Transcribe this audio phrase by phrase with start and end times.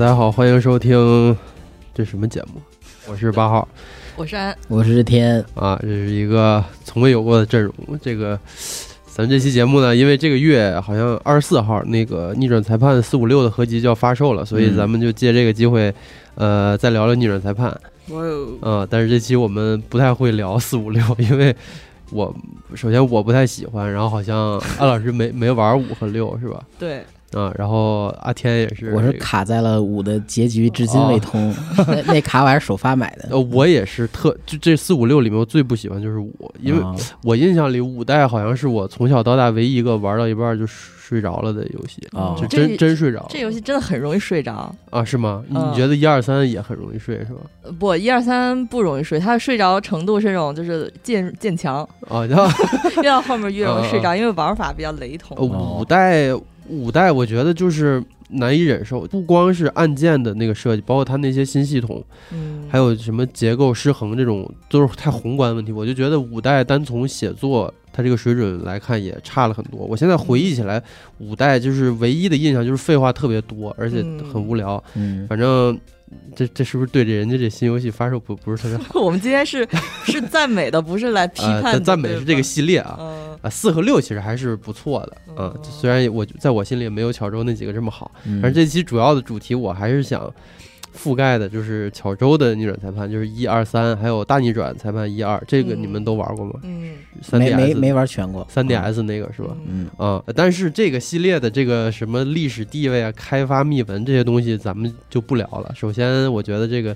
[0.00, 1.36] 呃，大家好，欢迎收听
[1.92, 2.62] 这什么节目？
[3.06, 3.68] 我是八号
[4.16, 7.74] 我是安，我是天，啊，这是一个从未有过的阵容。
[8.00, 8.40] 这个
[9.06, 15.94] 咱这期节目呢，因为这个月好像二十四号那个逆转裁判四五六的合集就要发售了，所以嗯咱们就借这个机会，
[16.34, 17.68] 呃，再聊聊逆转裁判。
[18.08, 21.54] 哇哦，呃，但是这期我们不太会聊四五六，因为
[22.10, 22.34] 我
[22.74, 26.64] 首先我不太喜欢，然后好像安老师没没玩五和六是吧？
[26.78, 31.54] 对，啊，然后阿天也是，我是卡在了五的结局，至今未通。
[31.86, 33.28] 那那卡我还是首发买的。
[33.30, 44.74] 呃，我也是特就这四五六里面我最不喜欢就是五，因为啊我印象里五代好像是我从小到大唯一一个玩到一半就睡着了的游戏，哦就真真睡着这游戏真的很容易睡着。
[44.90, 45.04] 啊？
[45.04, 45.42] 是吗？
[45.48, 47.40] 你嗯觉得一二三也很容易睡是吧？
[47.62, 52.46] 呃不，一二三不容易睡，它的睡着程度是那种就是渐渐强，啊，然后
[53.02, 55.36] 越到后面越容易睡嗯着，因为玩法比较雷同。
[55.36, 56.28] 呃五代
[56.70, 65.72] 五代我觉得就是难以忍受，不光是按键的那个设计，包括它那些新系统，嗯，还有什么结构失衡这种都是太宏观问题。
[65.72, 69.80] 我就觉得五代单从写作它这个水准来看也差了很多。
[69.80, 70.80] 我现在回忆起来，
[71.18, 74.82] 五代就是唯一的印象就是废话特别多，而且很无聊。
[74.94, 75.76] 嗯，反正
[76.36, 78.98] 这这是不是对这人家这新游戏发售不不是特别好？
[79.02, 79.68] 我们今天是
[80.04, 81.80] 是赞美的，不是来 批呃，判的。
[81.80, 82.96] 赞赞美是这个系列啊。
[83.00, 90.32] 嗯啊，四和六其实还是不错的，嗯哦，虽然我在我心里没有巧周那几个这么好，嗯但是这期主要的主题我还是想
[90.96, 96.54] 覆盖的，就是巧周的逆转裁判，就是一二三，还有大逆转裁判一二，这个你们嗯都玩过吗？
[96.64, 98.44] 嗯三没 DS 没没玩全过。
[98.50, 99.56] 三 DS 那个是吧？
[99.68, 105.72] 嗯，啊、但是这个系列的这个什么历史地位啊、开发秘闻这些东西，咱们就不聊了。
[105.76, 106.94] 首先，我觉得这个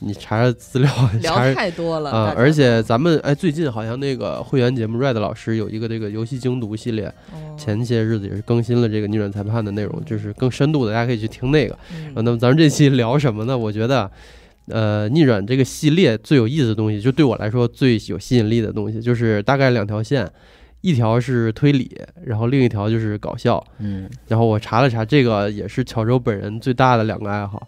[0.00, 11.76] 你查查资料，聊太多了啊、而且咱们哎，最近好像那个会员节目 Red 老师有一个这个游戏精读系列，哦前些日子也是更新了这个逆转裁判的内容，就是更深度的，大家可以去听那个。
[11.92, 13.58] 嗯啊，那么咱们这期聊什么呢？
[13.58, 14.08] 我觉得，
[14.68, 20.30] 呃，逆转这个系列最有意思的东西，就对我来说最有吸引力的东西，就是大概两条线，
[20.80, 21.90] 一条是推理，
[22.24, 23.62] 然后另一条就是搞笑。
[23.80, 27.66] 嗯然后我查了查，这个也是乔州本人最大的两个爱好。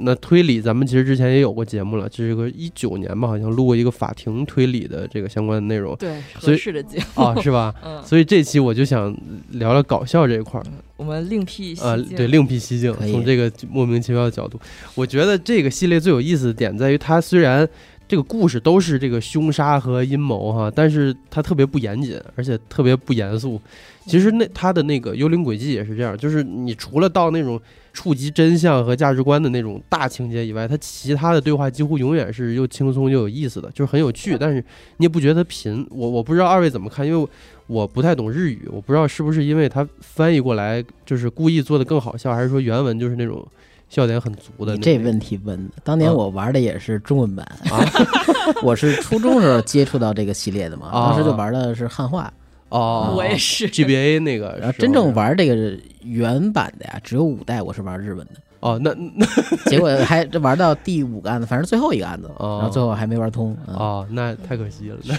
[0.00, 7.74] 那推理，咱们其实之前也有过节目了，这是个一九年吧，好像录过一个法庭推理的这个相关的内容对所以合适的节目，啊，是吧？
[7.84, 9.14] 嗯，所以这期我就想
[9.50, 10.66] 聊聊搞笑这一块儿。
[10.96, 14.60] 我们另辟蹊呃，径对，另辟蹊径，从这个莫名其妙的角度，
[14.94, 17.68] 我觉得这个系列最有意思的点在于，它虽然
[18.06, 23.60] 这个故事都是这个凶杀和阴谋哈，但是它特别不严谨，而且特别不严肃。
[24.06, 27.60] 其实那它的那个幽灵轨迹也是这样，就是你除了到那种
[27.92, 34.64] 触及真相和价值观的那种大情节以外，他其他的对话几乎永远是又轻松又有意思的，就是很有趣，但是
[34.96, 35.86] 你也不觉得他贫。
[35.90, 37.28] 我我不知道二位怎么看，因为
[37.66, 43.46] 我不太懂日语，我不知道是不是因为他翻译过来就是故意做的更好笑，还是说原文就是那种
[43.88, 44.76] 笑点很足的那种。
[44.76, 47.84] 你这问题问的，当年啊我玩的也是中文版，啊
[48.62, 52.32] 我是初中时候接触到这个系列的嘛，啊当时就玩的是汉化，
[52.72, 59.26] 哦，我也是 GBA 那个然后真正玩这个原版的呀，只有五代我是玩日文的，哦，那那
[59.70, 63.52] 结果还这玩到第五个案子，反正最后一个案子，哦然后最后还没玩通。
[63.66, 64.96] 啊哦，那太可惜了。
[65.04, 65.14] 那，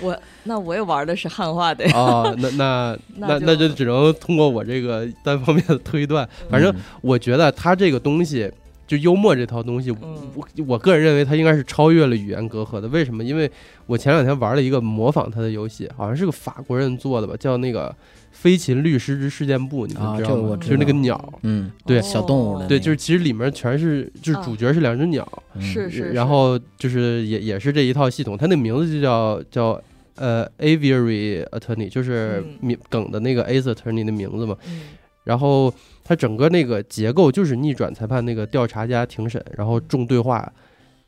[0.00, 6.28] 我那我也玩的是汉化的，哦，那 那那那就那就只能通过我这个单方面的推断。
[6.48, 8.48] 反正嗯我觉得他这个东西，
[8.86, 12.86] 就幽默这套东西，嗯我我个人认为它应该是超越了语言隔阂的。
[12.88, 13.24] 为什么？
[13.24, 13.50] 因为
[13.86, 17.88] 我前两天玩了一个模仿他的游戏，好像是个法国人做的吧，叫那个
[18.30, 20.56] 《飞禽律师之事件簿》，你们啊知道吗？
[20.56, 21.32] 就是那个鸟。
[21.42, 29.82] 嗯，对小动物的那个，对，就是其实里面全是，就是啊主角是两只鸟，嗯是是，然后就是也也是这一套系统，它那名字就叫叫
[30.14, 34.56] 呃 Aviary Attorney，就是嗯梗的那个 Ace Attorney 的名字嘛。
[34.68, 34.82] 嗯
[35.24, 35.74] 然后
[36.06, 40.52] 它整个那个结构就是逆转裁判那个调查加庭审，然后重对话。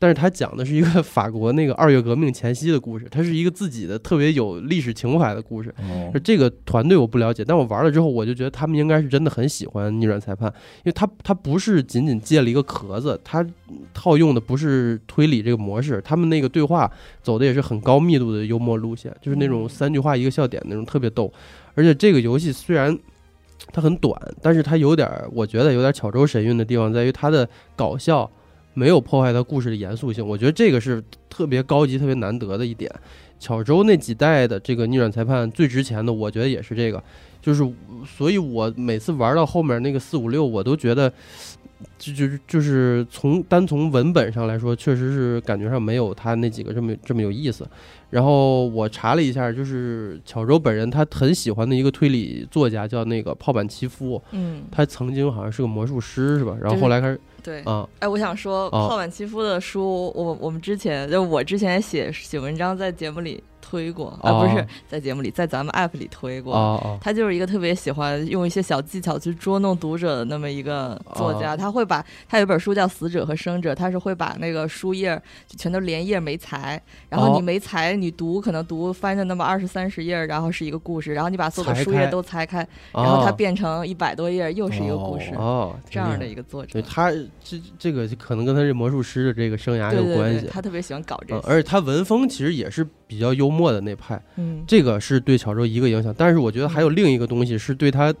[0.01, 5.73] 但是它讲的是一个 法国那个二月革命前夕的故事，它是一个自己的特别有历史情怀的故事。
[5.81, 13.45] 哦这个团队我不了解，但我玩了之后，我就觉得他们应该是真的很喜欢逆转裁判，因为他他不是仅仅借了一个壳子，他
[13.93, 16.89] 套用的不是推理这个模式，他们那个对话
[17.21, 21.29] 走的也是很高密度的幽默路线，就是那种嗯三句话一个笑点那种特别逗。
[21.75, 22.97] 而且这个游戏虽然
[23.71, 28.29] 它很短，但是它有点，我觉得有点巧周神韵的地方在于它的搞笑
[28.73, 32.91] 没有破坏它故事的严肃性，我觉得这个是特别高级、特别难得的一点。
[33.39, 37.01] 巧周那几代的这个逆转裁判最值钱的，我觉得也是这个，
[37.41, 37.63] 就是
[38.05, 41.11] 所以，我每次玩到后面那个四五六，我都觉得。
[41.97, 47.65] 就就是就是从单从文本上来说，确实是感觉上没有他那几个这么这么有意思。
[48.09, 56.57] 然后我查了一下，就是巧周本人他很喜欢的一个推理作家叫那个泡板奇夫，嗯，他曾经好像是个魔术师是吧？
[56.61, 57.17] 然后后来开始
[57.49, 63.43] 对啊，哎，我想说泡板奇夫的书，我我们之前就我之前写写文章在节目里。
[63.69, 66.97] 推过啊，不是在节目里，在咱们 app 里推过。
[66.99, 71.55] 他就是一个特别喜欢用一些小技巧去捉弄读者的那么一个作家。
[71.55, 85.31] 他会把他有一本书叫《死者和生者》，他是会把那个书页就全都连页没裁，然后你没裁，你读可能读翻着那么二十三十页，然后是一个故事，然后你把所有的书页都裁开，然后它变成一百多页，又是一个故事。
[85.35, 87.11] 哦，这样的一个作者，对他
[87.43, 90.47] 这这个可能跟他这魔术师的这个生涯有关系。
[90.49, 93.73] 他特别喜欢搞这个，而且他文风其实也是比较幽默。
[93.73, 98.11] 的那派，嗯，这个是对巧周一个影响，但是我觉得还有另一个东西是对他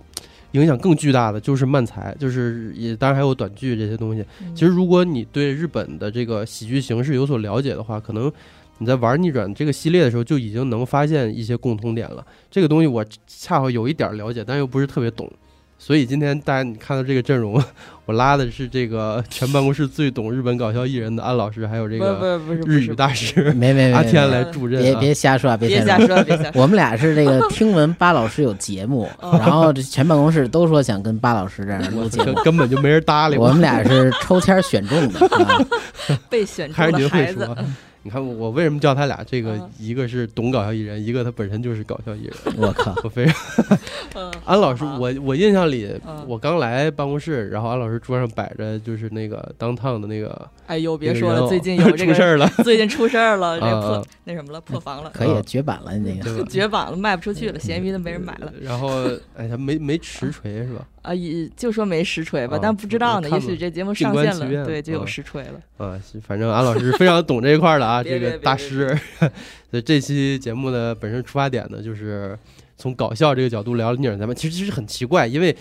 [0.51, 4.23] 影响更巨大的，就是漫才，就是也当然还有短剧这些东西。
[4.53, 8.31] 其实如果你对日本的这个喜剧形式有所了解的话，可能
[8.77, 12.23] 你在玩逆转这个系列的时候就已经能发现一些共通点了。
[12.51, 15.27] 这个东西我恰好有一点了解，但又不是特别懂。
[15.81, 17.59] 所以今天大家你看到这个阵容，
[18.05, 24.81] 我拉的是这个 全办公室最懂日本搞笑艺人的安老师，还有这个日语大师没没阿天来助阵。
[24.81, 26.61] 别别瞎说，别瞎说，别瞎说。
[26.61, 33.47] 我们俩是这个听闻巴老师有节目， 然后这全办公室都说想跟巴老师这样录节目，根本就没人搭理我。
[33.47, 35.29] 我们俩是抽签选中的，
[36.29, 37.49] 被选中的孩子。
[38.03, 39.21] 你看我为什么叫他俩？
[39.25, 42.55] 这个一个是懂搞笑艺人，一个他本身就是搞笑艺人。
[42.57, 43.35] 我靠，我非常。
[44.45, 45.93] 安老师，我我印象里，
[46.25, 50.49] 我刚来办公室，然后安老师桌上摆着就是那个当烫的那个。
[50.65, 58.51] 哎呦，别说了，最近有 这个事儿了，最近出事儿了， 这破那什么了，破防了，可以绝版了，你这个绝版了，卖不出去了，咸鱼都没人买了。
[58.61, 58.89] 然后，
[59.35, 60.85] 哎，他没没实锤是吧？
[61.01, 65.61] 啊，也就说没实锤吧，但不知道呢，也许这节目上线了，对，就有实锤了。
[65.77, 68.97] 啊，反正安老师非常懂这一块的啊， 这个大师。
[69.71, 72.37] 所以这期节目的本身出发点呢，就是
[72.75, 74.35] 从搞笑这个角度聊逆转裁判。
[74.35, 75.55] 其实其实很奇怪，因为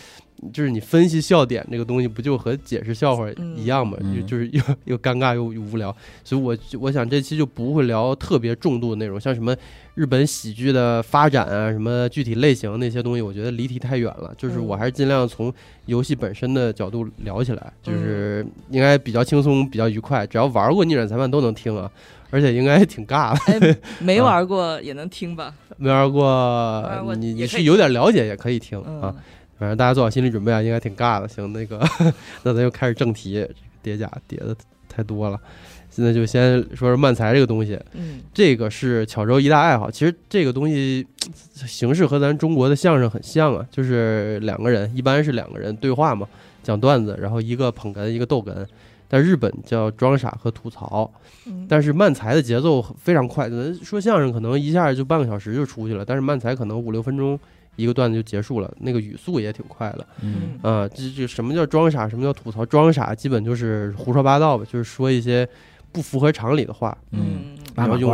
[0.52, 3.96] 就是你分析笑点这个东西，不就和解释笑话一样吗？
[4.14, 5.94] 就就是又又尴尬又无聊。
[6.25, 9.55] 所以我我想这期就不会聊特别重度的内容，像什么
[9.94, 14.32] 日本喜剧的发展啊，什么具体类型那些东西，我觉得离题太远了。
[14.37, 15.52] 就是我还是尽量从
[15.87, 20.26] 游戏本身的角度聊起来，就是应该比较轻松、比较愉快。
[20.26, 21.91] 只要玩过逆转裁判都能听啊。
[22.31, 23.75] 而且应该挺尬的，
[24.05, 25.55] 没玩过也能听吧？
[25.79, 29.14] 没玩过，你你是有点了解也可以听啊。
[29.58, 31.26] 反正大家做好心理准备啊，应该挺尬的。
[31.26, 31.78] 行，那个，
[32.44, 33.46] 那咱就开始正题，
[33.82, 34.55] 叠甲叠的
[34.88, 35.40] 太多了。
[35.90, 39.90] 现在就先说说漫才这个东西，嗯，这个是巧周一大爱好。
[39.90, 41.05] 其实这个东西
[41.55, 46.28] 形式和咱中国的相声很像啊，就是两个人，一般是两个人对话嘛，
[46.62, 48.55] 讲段子，然后一个捧哏，一个逗哏。
[49.10, 51.10] 但日本叫装傻和吐槽，
[51.66, 53.49] 但是漫才的节奏非常快。
[53.82, 57.40] 说相声可能一下就半个小时就出去了，但是漫才可能五六分钟
[57.79, 60.06] 一个段子就结束了，那个语速也挺快的。
[60.20, 62.08] 嗯啊，这这什么叫装傻？
[62.08, 62.67] 什么叫吐槽？
[62.67, 65.49] 装傻基本就是胡说八道吧，就是说一些
[65.93, 66.97] 不符合常理的话。
[67.13, 68.11] 嗯，八马褂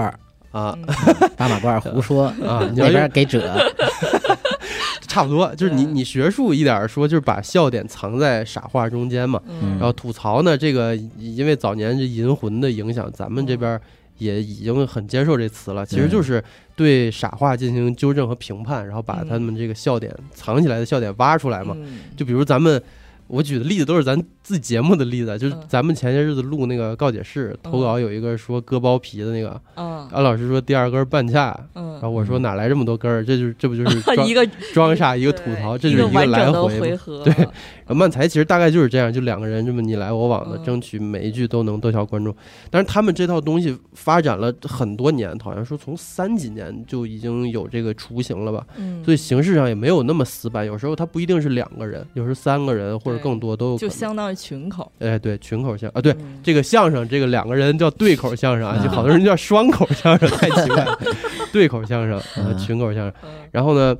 [0.52, 0.78] 啊，
[1.36, 3.42] 八马褂胡说 啊，那边给褶。
[5.08, 9.40] 差不多，就是你你学术一点说，就是把笑点藏在傻话中间嘛。
[9.78, 13.80] 然后吐槽呢，这个因为早年这银魂的影响，咱们这边
[14.18, 15.86] 也已经很接受这词了。
[15.86, 16.42] 其实就是
[16.76, 21.76] 对傻话进行纠正和评判，然后把他们这个笑点藏起来的笑点挖出来嘛。
[22.16, 22.82] 就比如咱们，
[23.26, 31.58] 我举的例子都是咱自己节目的例子，就是咱们前些日子录那个告解室投稿，有一个说割包皮的那个，安老师说第二根半价。
[31.74, 33.24] 然后我说哪来这么多根儿？
[33.24, 36.78] 这就是这不就是 一个装傻一个吐槽，这就是一个来回
[37.24, 37.32] 对。
[37.34, 42.34] 然后漫才其实大概就是这样，就两个人这么你来我往的，争取每一句都能逗笑观众。
[42.70, 48.66] 但是他们这套东西发展了很多年，好像说从三几年就已经有这个雏形了吧？
[49.02, 50.66] 所以形式上也没有那么死板。
[50.66, 53.78] 有时候它不一定是两个人，有时候三个人或者更多都有。
[53.78, 54.90] 就相当于群口。
[54.98, 60.98] 哎，对，群口相啊，对这个相声，这个两个人叫对口相声啊，就好多人叫双口相声，太奇怪了。
[61.52, 63.12] 对口相声啊，群口相声。
[63.50, 63.96] 然后呢？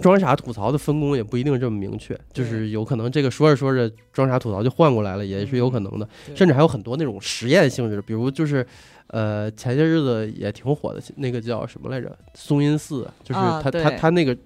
[0.00, 6.08] 装傻吐槽的分工也不一定这么明确，就是有可能这个说着说着装傻吐槽就换过来了，也是有可能的。
[6.36, 8.64] 甚至还有很多那种实验性质的，比如就是，
[9.08, 12.16] 呃，前些日子也挺火的那个叫什么来着？
[12.34, 14.36] 松阴寺，就是他他他那个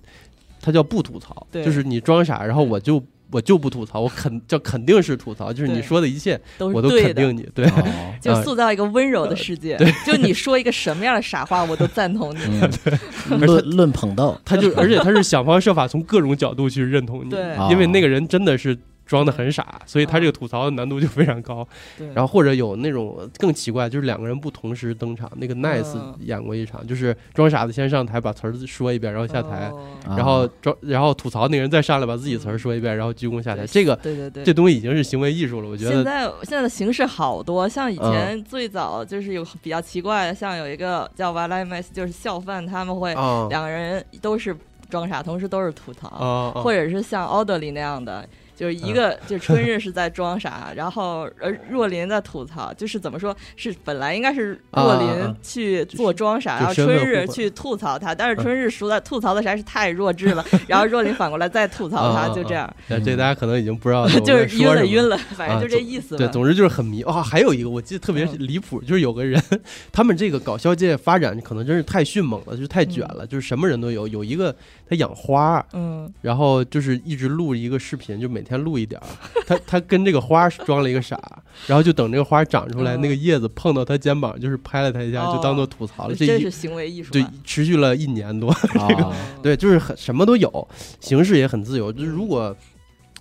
[0.58, 7.66] 他叫不吐槽，就是你装傻，然后我就我就不吐槽，我肯叫肯定是吐槽，就是你说的一切我都肯定你，对，
[8.20, 9.76] 就塑造一个温柔的世界。
[10.06, 12.60] 就你说一个什么样的傻话，我都赞同你。
[13.44, 17.34] 论论捧逗，他就而且他是想方设法从各种角度去认同你，
[17.70, 18.78] 因为那个人真的是。
[19.04, 21.66] 装的很傻，所以他这个吐槽的难度就非常高。
[22.14, 25.30] 然后或者有那种更奇怪，就是两个人不同时登场。
[25.36, 29.70] 那个 Nice 演过一场，就是装傻子先上台把词儿说一遍，然后下台，
[30.06, 33.66] 然后装然后吐槽那个人再上来把自己词儿说一遍，然后鞠躬下台。
[33.66, 35.68] 这个对对对，这东西已经是行为艺术了。
[35.68, 43.14] 我觉得现在现在的形式好多，像以前最早就是有比较奇怪的，像有一个叫 v a l a m s 就是笑饭，他们会
[43.48, 44.56] 两个人都是
[44.88, 48.26] 装傻，同时都是吐槽，或者是像奥德里那样的。
[48.54, 62.72] 就是一个，就是春日是在装傻， 然后呃若琳在吐槽，就是怎么说是本来应该是若琳去做装傻，然后春日去吐槽他，但是春日说的吐槽的实在是太弱智了， 然后若琳反过来再吐槽他，就这样。
[62.88, 66.16] 这大家可能已经不知道， 就是晕了晕了，反正就这意思。
[66.16, 67.22] 对，总之就是很迷啊。
[67.22, 69.42] 还有一个我记得特别离谱，就是有个人，
[69.90, 74.06] 他们这个搞笑界发展可能真是太迅猛了，就是太卷了，就是什么人都有。
[74.12, 74.54] 有一个
[74.88, 78.62] 他养花，嗯，然后就是一直录一个视频，就每天。
[78.62, 79.06] 录一点儿，
[79.44, 81.18] 他他跟这个花装了一个傻，
[81.66, 86.14] 然后就等这个花长出来，那个叶子碰到他肩膀，就是拍了他一下，就当做吐槽了。
[86.14, 87.12] 这是行为艺术。
[87.12, 88.54] 对，持续了一年多。
[88.88, 90.68] 这个对，就是很什么都有，
[91.00, 91.92] 形式也很自由。
[91.92, 92.54] 就是如果，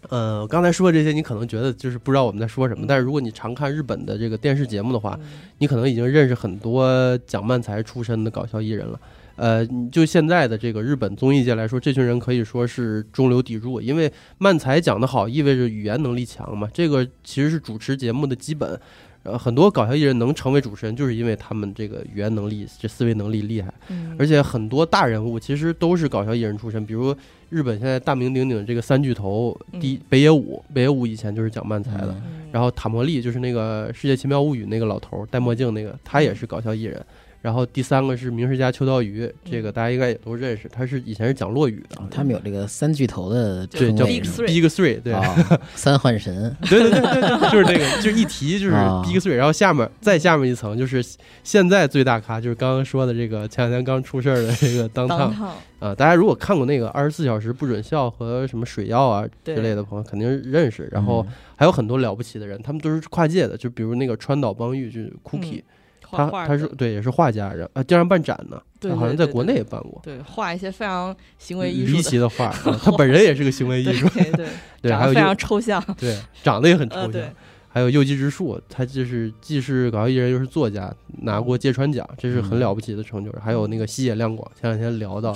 [0.09, 5.19] 呃，刚才说的这些，你可能觉得就是不知道我们在说什么，但是如果你常看日本的这个电视节目的话，
[5.57, 8.99] 你可能已经认识很多讲漫才出身的搞笑艺人了。
[9.41, 16.69] 呃，就现在的这个日本综艺界来说，这群人可以说是中流砥柱，因为漫才讲得好，意味着语言能力强嘛。
[16.71, 18.79] 这个其实是主持节目的基本。
[19.23, 23.71] 呃，很多搞笑艺人能成为主持人，就是因为他们这个语言能力、这思维能力厉害。
[23.89, 24.15] 嗯。
[24.17, 27.15] 而且很多大人物其实都是搞笑艺人出身，比如
[27.49, 32.15] 日本现在大名鼎鼎的这个三巨头，第北野武，北野武以前就是讲漫才的。
[32.51, 37.03] 然后塔摩利就是那个《世界奇妙物语》那个老头戴墨镜那个，他也是搞笑艺人。
[37.41, 41.99] 然后第三个是名师家秋刀鱼，这个大家应该也都认识，他是以前是讲落语的。
[42.11, 45.15] 他们有这个三巨头的，对，叫 Big Three，对，
[45.73, 51.03] 三幻神，对对对对对，就是那个，就一提就是 Big Three，然后下面再下面一层就是
[51.43, 55.31] 现在最大咖，就是刚刚说的这个前两天刚出事儿的这个当当
[55.79, 65.63] 啊，大家如果看过那个二十四小时不准笑和什么水药啊之类的朋友肯定认识，然后还有很多了不起的人，他们都是跨界的，就比如那个川岛邦玉，就是 Cookie。
[66.11, 68.61] 他他是对，也是画家，人啊，经常办展呢。
[68.79, 70.01] 对，好像在国内也办过。
[70.03, 72.49] 对，画一些非常行为艺术离奇的画。
[72.83, 74.09] 他本人也是个行为艺术。
[74.09, 74.49] 对
[74.81, 75.83] 对，还有非常抽象。
[75.99, 77.21] 对，长得也很抽象。
[77.69, 83.31] 还有右吉之树，他就是既是搞笑艺人又是作家，拿过芥川奖，这是很了不起的成就。
[83.41, 85.31] 还有那个西野亮广，前两天聊到，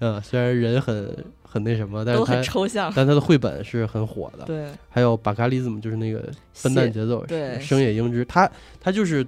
[0.00, 4.44] 嗯，虽然人很很那什么，但是他抽象，但他的绘本是很火的。
[4.44, 6.28] 对，还有巴卡利兹姆，就是那个
[6.62, 9.24] 笨蛋节奏，对，生野英之，他他就是。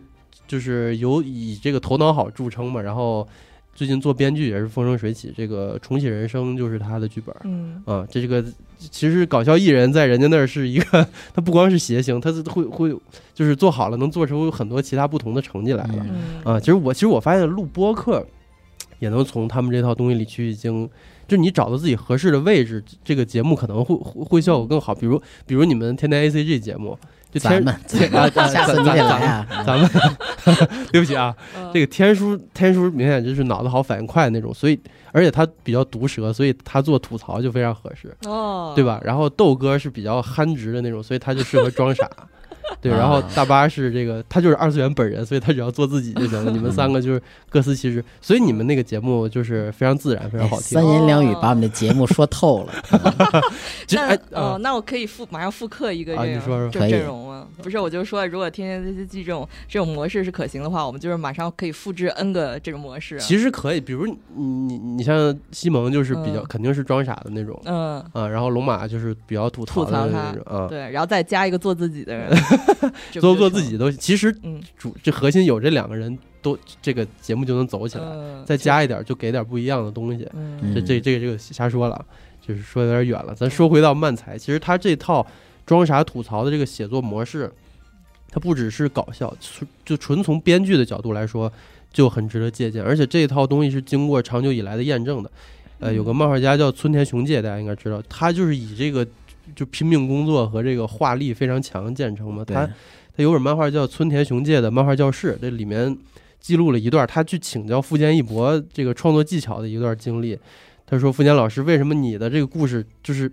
[0.51, 3.27] 就是有以这个头脑好著称嘛，然后
[3.73, 5.33] 最近做编剧也是风生水起。
[5.37, 8.45] 这个重启人生就是他的剧本，嗯啊，这个
[8.77, 12.93] 其实搞笑艺人在人家那儿是一个， 他不光是谐星，他是会会
[13.33, 16.05] 就是做好了能做出很多其他不同的成绩来了
[16.43, 16.59] 啊。
[16.59, 18.27] 其实我其实我发现录播客
[18.99, 20.91] 也能从他们这套东西里去，已经
[21.29, 24.93] 就你找到自己合适的位置，这个节目可能会会效果更好。
[24.93, 26.99] 比如比如你们天天 A C G 节目。
[27.33, 27.75] 就咱们
[28.51, 29.47] 下次你得来啊！
[29.67, 29.89] 咱们，
[30.91, 31.35] 对不起啊，
[31.73, 34.79] 这个天叔，天叔明显就是脑子好、反应快那种，所以
[35.13, 39.01] 而且他比较毒舌，所以他做吐槽就非常合适，哦，对吧？
[39.05, 42.09] 然后豆哥是比较憨直的那种，所以他就适合装傻。
[42.81, 46.51] 对，然后大巴是这个，他就是二次元本人，所以他只要做自己就行了。
[46.51, 50.79] 你们三个就是各司其职，所以你们那个节目就是非常自然，非常好听。
[50.79, 52.73] 三言两语把我们的节目说透了。
[53.93, 57.47] 那哦，那我可以复马上复刻一个这样这阵容吗？
[57.63, 63.19] 不是，我就说，如果天天 C C G 这种这种模式是可行的话，我们就是马上可以复制 N 个这种模式。
[63.21, 72.31] 其实可以，比如你你你像西蒙就是比较肯定是装傻的那种，嗯啊，然后龙马就是比较吐吐槽他，嗯，对，然后再加一个做自己的人。
[73.21, 74.35] 做做自己都其实
[74.77, 78.05] 主这核心有这两个人都这个节目就能走起来，
[78.45, 80.29] 再加一点就给点不一样的东西。
[80.75, 82.05] 这这这个这个瞎说了，
[82.41, 83.35] 就是说有点远了。
[83.35, 85.27] 咱说回到漫才，其实他这套
[85.67, 87.53] 装傻吐槽的这个写作模式，
[88.31, 89.35] 它不只是搞笑，
[89.85, 91.53] 就纯从编剧的角度来说
[91.93, 92.83] 就很值得借鉴。
[92.83, 95.31] 而且这一套东西是经过长久以来的验证的。
[95.81, 99.07] 呃，有个漫画家叫村田雄介，大家应该知道，他就是以这个。
[99.55, 102.45] 就拼命工作和这个画力非常强见称嘛。
[102.45, 102.67] 他
[103.17, 105.97] 他有本漫画叫《村田雄介的漫画教室》，这里面
[106.41, 110.39] 记录了一段他去请教富坚义博这个创作技巧的一段经历。
[110.87, 113.31] 他说：“富坚老师，为什么你的这个故事就是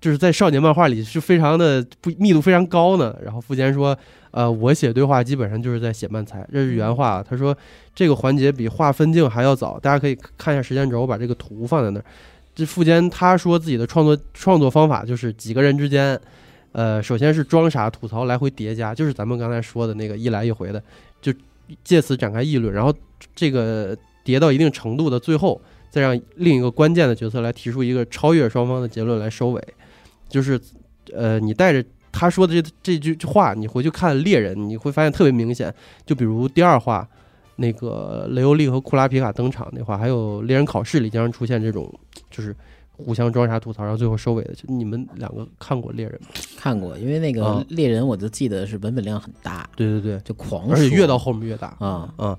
[0.00, 3.16] 就是在少年漫画里是非常的不密度非常高呢。
[3.22, 3.96] 然后富坚说，
[4.32, 7.22] 呃，我写对话基本上就是在写漫才，这是原话。
[7.22, 7.56] 他说
[7.94, 12.04] 这个环节比画分镜还要早，大家可以看一下时间轴，我把这个图放在那儿。
[12.54, 16.20] 这富坚他说自己的创作创作方法就是几个人之间，
[16.72, 20.82] 呃，首先是装傻吐槽来回叠加，就是咱们刚才说的那个一来一回的，
[21.22, 21.32] 就
[21.82, 22.92] 借此展开议论，然后
[23.34, 29.62] 这个叠到一定程度的最后，再让另一个关键的角色来提出一个超越双方的结论来收尾。
[30.28, 30.60] 就是，
[31.12, 35.74] 呃，你带着他说的这这句话，你回去看猎人，你会发现特别明显。
[36.04, 37.08] 就比如第二话，
[37.56, 41.92] 那个雷欧利和库拉皮卡登场那话，还有猎人考试里经常出现这种，
[42.30, 42.54] 就是
[42.92, 44.54] 互相装傻吐槽，然后最后收尾的。
[44.54, 46.28] 就你们两个看过猎人吗？
[46.56, 52.38] 看过，因为那个猎人我就记得是文本量很大，对对对，就狂，而且越到后面越大啊啊。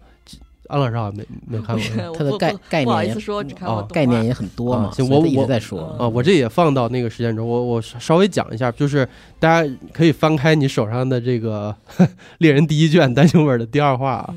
[0.67, 3.13] 安老师好像没没看过，他的概概念
[3.59, 4.89] 啊，概念也很多嘛。
[4.91, 9.05] 行，我我一直在说啊，我这也放到那个时间轴，我我稍微讲一下，就是
[9.37, 11.75] 大家可以翻开你手上的这个
[12.37, 14.33] 《猎人》第一卷单行本的第二话，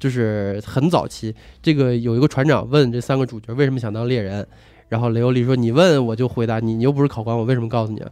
[0.00, 1.32] 就是很早期，
[1.62, 4.44] 这个有一个船长问这三个主角为什么想当猎人，
[4.88, 8.10] 然后雷欧利说：“你问我就回答你，你又不是考官，我为什么告诉你啊？”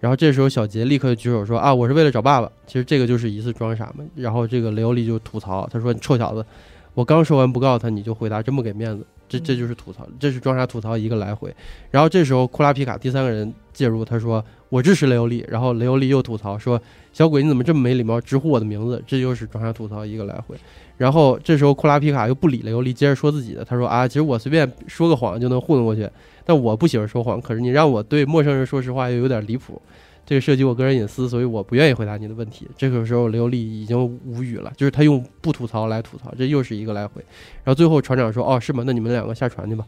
[0.00, 4.04] 然后这时候小杰立刻举手说：“啊，我是为了找爸爸。”其实这个就是一次装傻嘛。
[4.14, 6.44] 然后这个雷欧利就吐槽，他说：“你臭小子。”
[6.94, 11.54] 我刚说完不告诉他，你就回答，真不给面子，这这就是吐槽，这是装傻吐槽一个来回。
[11.90, 16.80] 然后这时候库拉皮卡第三个人介入，他说我支持雷欧利，然后雷欧利又吐槽说
[17.12, 20.54] 小鬼你怎么这么没礼貌，直呼我的名字，这又是装傻吐槽一个来回。
[20.98, 26.08] 然后这时候库拉皮卡又不理雷欧利，接着说自己的，他说啊，其实我随便说个谎就能糊弄过去，
[26.44, 29.80] 但我不喜欢说谎，可是你让我对陌生人说实话又有点离谱。
[30.24, 32.68] 这个涉及我个人隐私，所以我不愿意回答你的问题。
[32.76, 37.20] 这个时候，刘丽已经无语了，就是他用不吐槽来吐槽，这又是一个来回。
[37.64, 38.84] 然后最后船长说：“哦，是吗？
[38.86, 39.84] 那你们两个下船去吧。”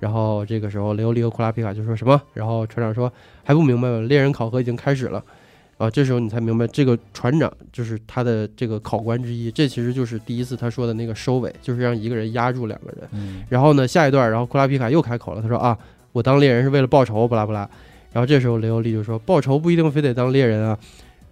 [0.00, 2.20] 然后这个时候，雷欧利和库拉皮卡就说什么？
[2.34, 3.12] 然后船长说
[3.44, 4.00] ：“还不明白吗？
[4.00, 5.22] 猎人考核已经开始了。”
[5.78, 9.50] 啊，这时候你才明白，这个船长就是他的这个考官之一。
[9.50, 13.08] 这其实就是第一次他说的那个收尾，就是让一个人压住两个人。
[13.48, 15.78] 然后呢，下一段，然后库拉皮卡又开口了，他说：“啊，
[16.12, 17.68] 我当猎人是为了报仇，不拉不拉。”
[18.12, 20.78] 然后这时候雷欧利就说：“报仇不一定非得当猎人啊。”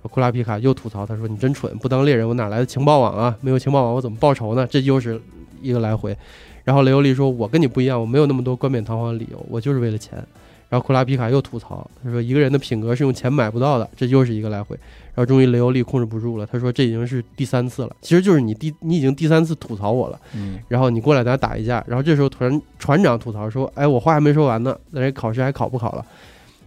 [0.02, 3.36] 库拉皮卡又吐槽，他说：“你真蠢，不当猎人我哪来的情报网啊？
[3.40, 5.20] 没有情报网我怎么报仇呢？”这又是
[5.60, 6.16] 一个来回。
[6.64, 10.24] 然后雷欧利说：“我跟你不一样，我没有那么多冠冕堂皇的理由，我就是为了钱。”
[10.70, 14.78] 然后库拉皮卡又吐槽，他说：“一个人的品格是用钱买不到的。”这又是一个来回。
[15.14, 20.58] 然后终于雷欧利控制不住了，他说：“这已经是第三次了，其实就是你第你已经第三次吐槽我了。”嗯。
[20.68, 21.82] 然后你过来咱打一架。
[21.88, 26.06] 然后这时候突然船长吐槽说：“哎，我话还没说完呢，那这考试还考不考了？”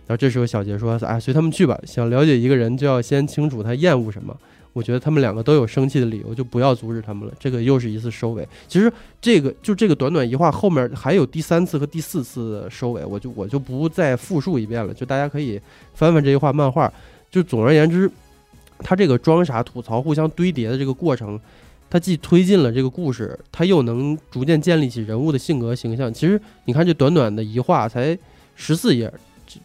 [0.07, 1.79] 然后这时候小杰说：“哎，随他们去吧。
[1.85, 4.35] 想了解一个人，就要先清楚他厌恶什么。
[4.73, 7.33] 我觉得他们两个都有生气的理由，就不要阻止他们了。
[7.37, 8.47] 这个又是一次收尾。
[8.69, 14.93] 其实这个就这个短短一话后面还有第三次和第四次收尾，我就我就不再复述一遍了。
[14.93, 15.59] 就大家可以
[15.93, 16.91] 翻翻这一话漫画。
[17.29, 18.09] 就总而言之，
[18.79, 21.39] 他这个装傻吐槽互相堆叠的这个过程，
[21.89, 26.13] 他既推进了这个故事，他又能逐渐建立起人物的性格形象。
[26.13, 28.17] 其实你看这短短的一话才
[28.55, 29.11] 十四页。”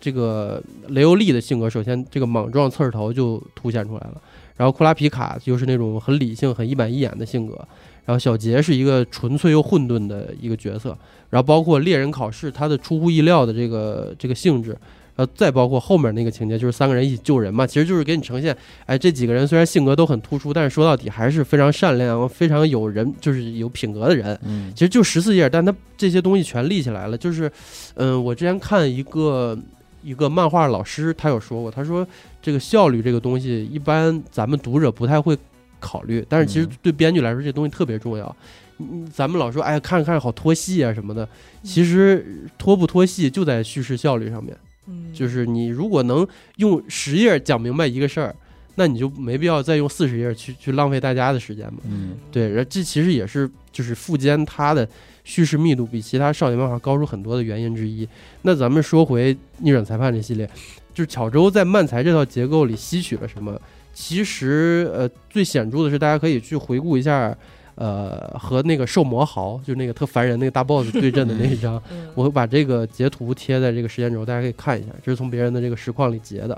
[0.00, 4.20] 这个雷欧利的性格，首先这个莽撞刺儿头就凸显出来了。
[4.56, 7.56] 然后库拉皮卡就是那种很理性、很一板一眼的性格。
[8.04, 10.96] 然后小杰是一个纯粹又混沌的一个角色。
[11.28, 14.70] 然后包括猎人考试，他的出乎意料的这个这个性质。
[15.16, 24.38] 然后再包括后面那个情节，就是三个人一起救人嘛，其实就是给你呈现，哎，这几个人虽然性格都很突出，但是说到底还是非常善良、非常有人，就是有品格的人。
[24.44, 27.16] 嗯，其实就十四页，但他这些东西全立起来了。
[27.16, 27.50] 就是，
[27.94, 29.58] 嗯，我之前看一个。
[30.06, 32.06] 一个漫画老师，他有说过，他说
[32.40, 35.36] 这个效率这个东西，一般咱们读者不太会
[35.80, 38.36] 考虑，但是其实对编剧来说，这东西特别重要。
[38.78, 41.28] 嗯，咱们老说，哎，看着看着好拖戏啊什么的，
[41.64, 44.56] 其实拖不拖戏就在叙事效率上面。
[44.86, 46.24] 嗯，就是你如果能
[46.56, 48.36] 用十页讲明白一个事儿，
[48.76, 51.80] 那你就没必要再用四十页去去浪费大家的时间嘛。
[51.84, 54.88] 嗯，对，这其实也是就是富坚他的。
[55.24, 58.08] 叙事密度比其他少年漫画高出很多的原因之一。
[58.42, 60.48] 那咱们说回《逆转裁判》这系列，
[60.94, 63.60] 就是巧周在漫才这套结构里吸取了什么？
[63.92, 67.36] 其实，呃，最显著的是，大家可以去回顾一下，
[67.74, 71.82] 呃，和那个兽魔豪，就是那个特烦人那个大 boss 对阵的那一张。
[72.14, 74.90] 我会把这个截图贴在这个时间轴，大家可以看一下。
[75.04, 76.56] 这是从别人的这个实况里截的。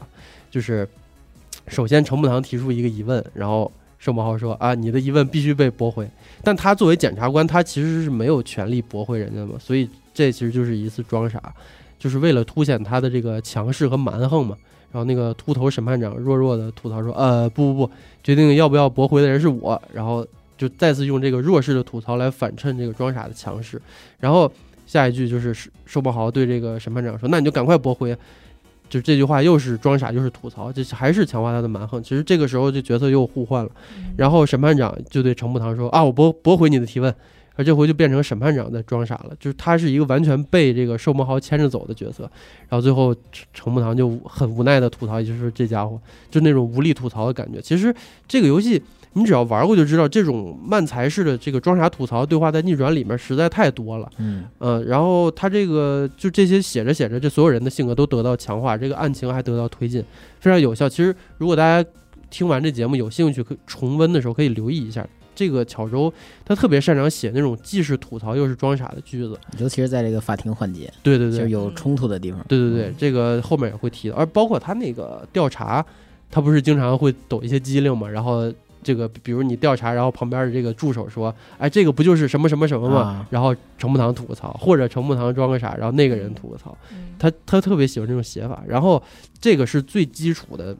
[0.50, 0.86] 就是
[1.68, 3.72] 首先，程步堂提出一个疑问，然后。
[3.98, 6.08] 盛博豪说：“啊，你的疑问必须被驳回。
[6.42, 9.58] 但他作为检察官，他其实是没有权利驳回人家的。
[9.58, 11.42] 所以这其实就是一次装傻，
[11.98, 14.56] 就是为了凸显他的这个强势和蛮横嘛。
[14.90, 23.80] 然后那个秃头审判长弱弱的吐槽说：‘呃，不不不，决定要不要驳回的人是我。’然后就再次用这个弱势的吐槽来反衬这个装傻的强势。
[24.18, 24.50] 然后
[24.86, 25.52] 下一句就是
[25.84, 28.16] 盛博豪对这个审判长说：‘那你就赶快驳回。’
[28.88, 32.02] 就这句话又是装傻又是吐槽，这还是强化他的蛮横。
[32.02, 33.70] 其实这个时候这角色又互换了，
[34.16, 37.14] 然后审判长就对程步堂说：“啊，我驳驳回你的提问。”
[37.58, 42.22] 而这回就变成审判长在装傻了，就是他是一个完全被这个寿魔豪牵着走的角色。
[42.68, 43.12] 然后最后
[43.52, 47.60] 程步堂就很无奈的吐槽，就是这家伙就那种无力吐槽的感觉。
[47.60, 47.92] 其实
[48.28, 48.80] 这个游戏
[49.14, 54.08] 你只要玩过就知道，这种慢才式的这个装傻吐槽对话在逆转里面实在太多了。
[54.18, 60.04] 嗯呃，然后他这个就这些写着写着，这所有人的性格都得到强化，这个案情还得到推进，
[60.40, 60.88] 非常有效。
[60.88, 61.88] 其实如果大家
[62.30, 65.06] 听完这节目有兴趣，可重温的时候可以留意一下。
[65.34, 66.12] 这个巧周
[66.44, 72.44] 他特别擅长写那种既是吐槽又是装傻的句子，尤其是在这个法庭环节，对对对，就是有冲突的地方。
[72.48, 75.84] 对对对，这个后面也会提到，而包括他那个调查，
[76.28, 78.08] 他不是经常会抖一些机灵嘛？
[78.08, 86.76] 然后这个比如你调查，然后旁边的这个助手说：“哎，这个不就是什么什么什么吗？”然后程木堂吐个槽，或者程木堂装个傻，然后那个人吐个槽，
[87.18, 88.62] 他他特别喜欢这种写法。
[88.66, 89.02] 然后
[89.40, 90.76] 这个是最基础的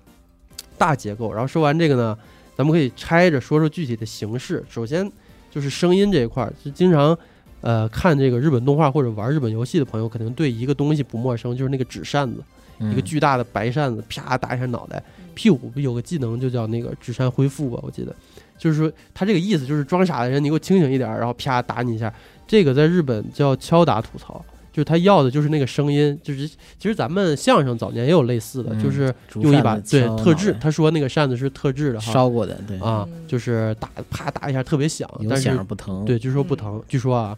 [0.77, 1.33] 大结构。
[1.33, 2.17] 然后说完这个呢？
[2.57, 4.65] 咱们可以拆着说说具体的形式。
[4.69, 5.09] 首先
[5.49, 7.17] 就是声音这一块儿，就经常，
[7.61, 12.43] 呃，看这个日本动画或者玩日本游戏的朋友，肯定对一个东西不陌生，就是那个纸扇子，
[12.81, 15.03] 一个巨大的白扇子，啪打一下脑袋。
[15.35, 18.15] P 五有个技能就叫那个纸扇恢复吧，我记得，
[18.59, 22.13] 就是说他这个意思就是装傻的人你给我清醒一点，然后啪打你一下。
[22.47, 24.45] 这个在日本叫敲打吐槽。
[24.71, 30.57] 就是他要的就是那个声音，就是其实咱们相声早年也有类似的，就是用一把对特制。
[30.61, 36.05] 他说那个扇子是特制的，烧过的，对啊，就是打啪打一下特别响，但是不疼。
[36.05, 37.37] 对，据说不疼，据说啊，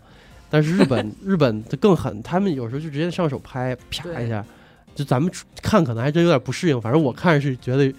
[0.51, 4.45] 但是日本日本的更狠，他们有时候就直接上手拍啪一下，
[4.95, 5.31] 就咱们
[5.63, 7.91] 看可能还真有点不适应，反正我看是觉得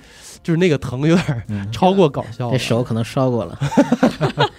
[0.43, 3.57] 就是那个疼有点超过搞笑，这手可能烧过了。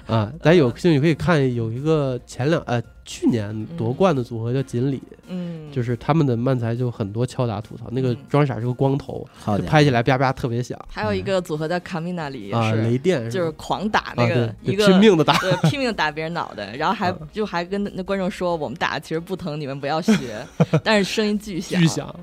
[0.06, 10.78] 啊，咱有兴趣可以看有一个前两呃去年夺冠的组合叫锦鲤，嗯，就是他们的漫才就很多敲打吐槽，那个装傻是个光头，就拍起来啪啪特别响。
[10.88, 20.46] 还有一个组合叫卡米纳里，啊，雷电就是狂打那个一个拼命的打，对，拼命打别人脑袋，然后还就还跟那观众说我们打其实不疼，你们不要学，
[20.84, 22.14] 但是声音巨响，巨响，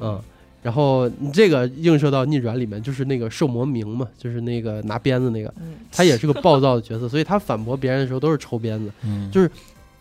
[0.00, 0.20] 嗯。
[0.62, 5.52] 然后你这个映射到逆转里面，就是那个兽魔明嘛，就是那个拿鞭子那个，
[5.90, 8.92] 他也是个暴躁的角色，所以他反驳别人的时候都是抽鞭子，
[9.32, 9.50] 就是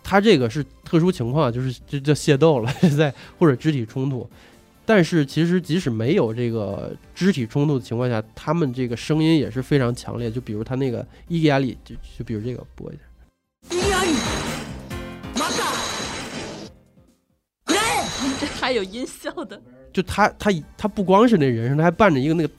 [0.03, 4.29] 他这个是特殊情况，就是就叫械斗了， 在或者肢体冲突。
[4.83, 10.29] 但是其实即使没有这个肢体冲突的情况下，他们这个声音也是非常强烈。
[10.29, 13.01] 就比如他那个伊利亚里，就就比如这个播一下。
[18.61, 19.59] 还有音效的。
[19.91, 22.49] 就他他他不光是那人声，他还伴着一个那个，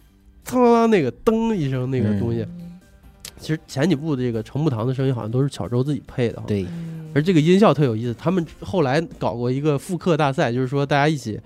[0.44, 2.46] 嘡啷啷那个噔一声那个东西。
[3.38, 6.42] 其实前几部这个程步堂的声音好像都是小周自己配的。
[6.46, 6.66] 对。
[7.14, 11.40] 而这个音效特有意思，他们后来搞过一个复刻大赛，就是说大家一起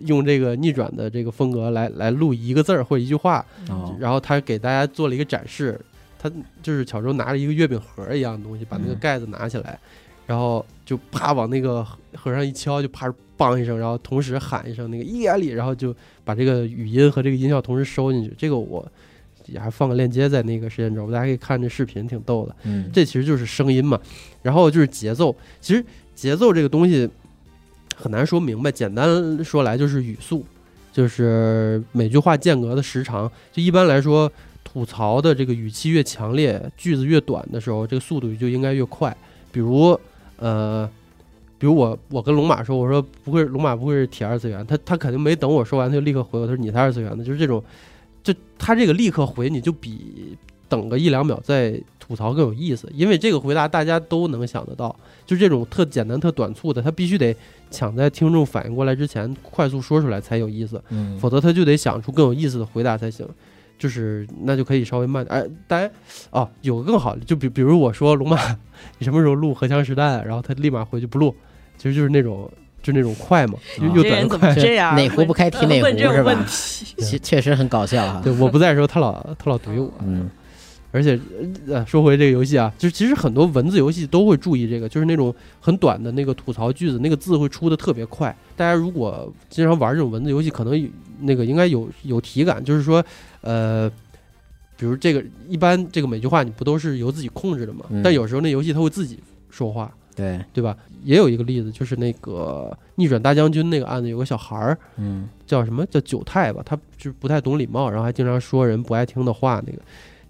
[0.00, 3.44] 用这个逆转的这个风格来来录一个字儿或者一句话。
[3.68, 3.94] 哦。
[3.98, 5.80] 然后他给大家做了一个展示，
[6.18, 6.30] 他
[6.62, 9.78] 就是小周拿着一个月饼盒一样的东西，把那个盖子拿起来，
[10.26, 13.12] 然后就啪往那个盒上一敲，就啪。
[13.38, 15.92] 梆一声，然后同时喊一声那个伊眼里，然后就
[16.22, 18.32] 把这个语音和这个音效同时收进去。
[18.38, 18.86] 这个我
[19.46, 22.54] 也还放个链接在那个时间轴，大家可以看这视频，挺逗的。
[22.62, 24.00] 嗯，这其实就是声音嘛。
[24.42, 27.08] 然后就是节奏，其实节奏这个东西
[27.96, 30.46] 很难说明白，简单说来就是语速，
[30.92, 33.28] 就是每句话间隔的时长。
[33.50, 34.30] 就一般来说，
[34.62, 39.16] 吐槽的这个语气越强烈，句子越短的时候，这个速度就应该越快。
[39.50, 39.98] 比如，
[40.42, 40.90] 呃。
[41.58, 47.62] 比如我，我跟龙马说，我说不会，龙马不会是铁二次元，他他肯定没等我说完，他就立刻回我，他说你才二次元的，就是这种，
[48.20, 50.36] 就他这个立刻回你就比
[50.68, 54.92] 等个一两秒再吐槽更有意思，因为这个回答大家都能想得到，
[55.24, 57.32] 就这种特简单、特短促的，他必须得
[57.70, 63.24] 抢在听众反应过来之前快速说出来才有意思，嗯，否则他就得想出更有意思的回答才行，
[63.78, 65.90] 就是那就可以稍微慢点，哎，大家
[66.30, 68.38] 哦，有个更好的，就比比如我说龙马，
[68.98, 71.34] 你什么时候录荷枪实弹，然后他立马回去不录。
[71.78, 72.48] 其实就是那种，
[72.82, 73.58] 就那种快嘛，
[73.94, 74.54] 又短又快。
[74.54, 74.94] 这样？
[74.96, 76.46] 哪壶不开提哪壶 是吧？
[76.98, 78.20] 确确实很搞笑哈。
[78.22, 79.92] 对，我不在的时候，他老他老怼我。
[80.04, 80.30] 嗯。
[80.94, 81.18] 而且，
[81.68, 88.36] 呃，说回这个游戏啊，就是其实很多文字游戏都会注意这个，就是那种很短的那个吐槽句子，那个字会出的特别快。
[88.54, 93.02] 大家如果经常玩这种文字游戏，可能那个应该有有体感，就是说，
[93.42, 93.88] 呃，
[94.76, 97.84] 比如这个一般这个每句话你不都是由自己控制的嘛？
[98.02, 99.92] 但有时候那游戏它会自己说话。
[100.14, 100.76] 对对吧？
[101.04, 106.62] 也有一个例子，就是那个逆转大将军那个案子，有个小孩儿，嗯，叫什么叫九太吧？
[106.66, 109.54] 他就是不太懂礼貌，然后还经常说人不爱听的话。
[109.66, 109.78] 那个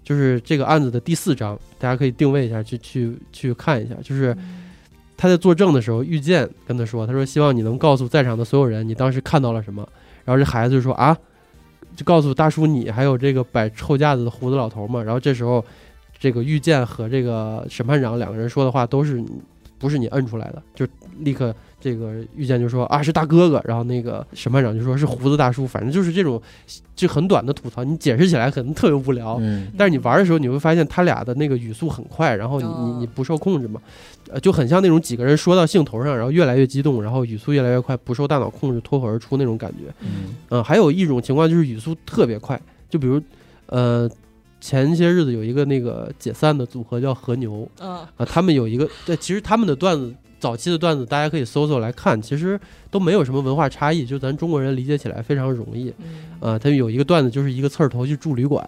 [0.01, 3.93] 就是这个案子的第四章，大家可以定位一下，去去去看一下。
[4.01, 4.33] 就是
[5.17, 9.85] 他在作证的时候，遇见跟他说：“他说希望你能告诉在场的所有人，你当时看到了什么。”
[10.23, 11.17] 然后这孩子就说啊，
[11.95, 15.01] 就告诉大叔你还有这个摆臭架子的胡子老头嘛。
[15.01, 15.63] 然后这时候，
[16.17, 19.23] 这个玉剑和这个审判长两个人说的话都是
[19.77, 20.87] 不是你摁出来的，就
[21.19, 21.53] 立刻。
[21.83, 26.41] 这个遇见就说啊是大哥哥，然后那个审判长就说是胡子大叔，反正就是这种
[26.95, 33.81] 就很短的吐槽，你解释起来可能特别无聊，嗯，但是你玩的时候你会发现他俩的那个语速很快，然后你你你不受控制嘛，
[34.29, 40.35] 呃就很像那种几个人说到兴头上，然后越来越激动，然后语速越来越快，不受大脑控制脱口而出那种感觉，嗯。
[40.47, 42.57] 呃，还有一种情况就是语速特别快，
[42.89, 43.21] 就比如
[43.65, 44.09] 呃
[44.61, 50.15] 前些日子有一个那个解散的组合叫和牛，啊，他们有一个对，其实他们的段子。
[50.43, 52.59] 早期的段子大家可以搜搜来看，其实
[52.91, 55.93] 都没有什么文化差异，就咱中国人理解起来非常容易。
[56.41, 58.61] 呃，他有一个段子，就是一个刺儿头去住旅馆，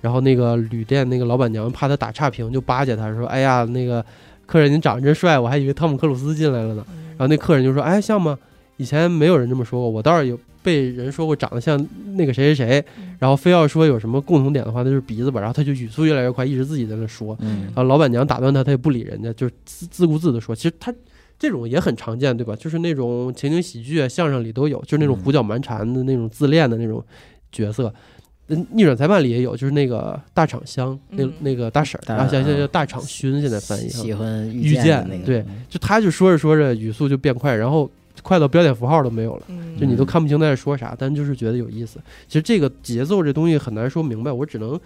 [0.00, 4.02] 然后那个旅店那个老板娘怕他打差评，就巴结他说：“哎呀，那个
[4.46, 8.38] 客人您长得真帅，我还以为汤姆克鲁斯进来了呢。”然后那客人就说：“哎，像吗？
[8.78, 11.76] 以前没有人这么说过，我倒是有。”被人说过长得像
[12.14, 12.84] 那个谁谁谁，
[13.18, 15.40] 然后非要说有什么共同点的话，那就是鼻子吧。
[15.40, 17.36] 然后他就语速越来越快，一直自己在那说。
[17.40, 20.54] 然后老板娘打断他，他也不理人家，就自自顾自的说。
[20.54, 20.94] 其实他
[21.38, 22.54] 这种也很常见，对吧？
[22.54, 27.04] 就是那种情景喜剧、相声里都有，就是那种胡搅蛮缠的那种自恋的那种
[27.50, 27.92] 角色。
[28.70, 37.90] 逆转裁判里也有，就是那个大厂香，那那个大婶儿，啊，现在叫大厂勋，现在翻译喜欢遇见那个，对，就他就说着说着语速就变快，然后。
[38.22, 39.42] 快到标点符号都没有了，
[39.78, 41.98] 就你都看不清他在说啥，但就是觉得有意思。
[42.26, 44.78] 其实这个节奏这东西很难说明白，我只能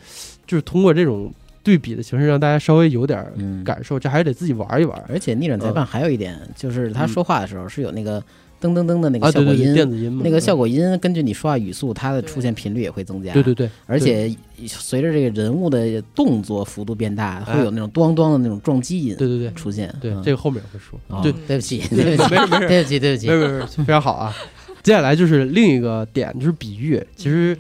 [0.47, 3.25] 就是通过这种对比的形式让大家稍微有点
[3.65, 5.05] 感受，这还是得自己玩一玩。
[5.09, 8.23] 而且逆转裁判还有一点就是他说话的时候是有那个。
[8.61, 13.33] 噔噔噔的那个效果音，电子音那个效果音根据你说话语速，它的出现频率也会增加。
[13.33, 14.35] 对对对，而且
[14.67, 19.15] 随着这个人物的动作幅度变大，会有那种咣咣的那种撞击音。
[19.17, 19.95] 对对对，出现。
[20.01, 20.99] 对，这个后面会说。
[21.23, 24.35] 对，对不起，对不起，没事没事，对不起对不起，没事没事，非常好啊。
[24.83, 27.03] 接下来就是另一个点，就是比喻。
[27.15, 27.57] 其实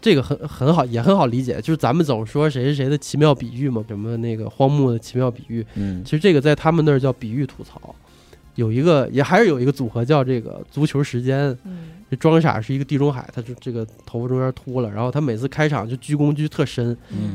[0.00, 1.60] 这个很很好，也很好理解。
[1.60, 5.66] 就是咱们总说谁谁谁的奇妙比喻嘛，什么那个荒木的奇妙比喻。
[5.74, 7.94] 嗯，其实这个在他们那儿叫比喻吐槽。
[8.58, 11.56] 有一个也还是有一个组合叫这个足球时间，
[12.10, 16.86] 这装傻是一个地中海，他就这个头发中间秃了，然后他每次开场就鞠躬鞠特深，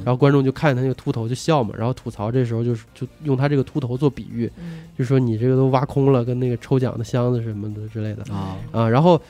[0.03, 4.51] 然后观众就看见他那个秃头就笑嘛，然后吐槽这时候就是就用他这个秃头做比喻，
[4.99, 8.23] 就说你这个都挖空了，跟那个抽奖的箱子什么的之类的。
[8.33, 8.57] 啊。
[8.73, 9.21] 啊，然后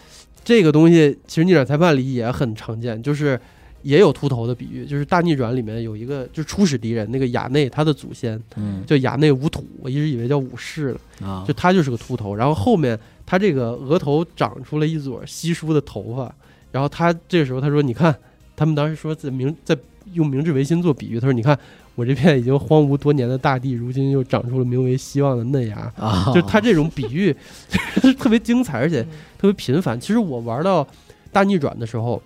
[0.43, 3.39] 这个东西其实逆转裁判里也很常见，就是。
[3.83, 8.41] 也有秃头的比喻，就是《大逆转》里面有一个，就是初始敌人那个雅内，他的祖先
[8.87, 12.33] 叫雅内无土，我一直以为叫武士了，就他就是个秃头。
[12.33, 16.33] 然后后面他这个额头长出了一撮稀疏的头发，
[16.71, 18.15] 然后他这个时候他说：“你看，
[18.55, 19.77] 他们当时说在明在
[20.13, 21.57] 用明治维新做比喻，他说你看
[21.95, 25.91] 我这片已经荒芜多年的大地，如今又长出了名为希望的嫩芽。”
[26.33, 27.35] 就他这种比喻
[28.17, 29.03] 特别精彩，而且
[29.37, 29.99] 特别频繁。
[29.99, 30.83] 其实我玩到
[31.33, 32.21] 《大逆转》的时候。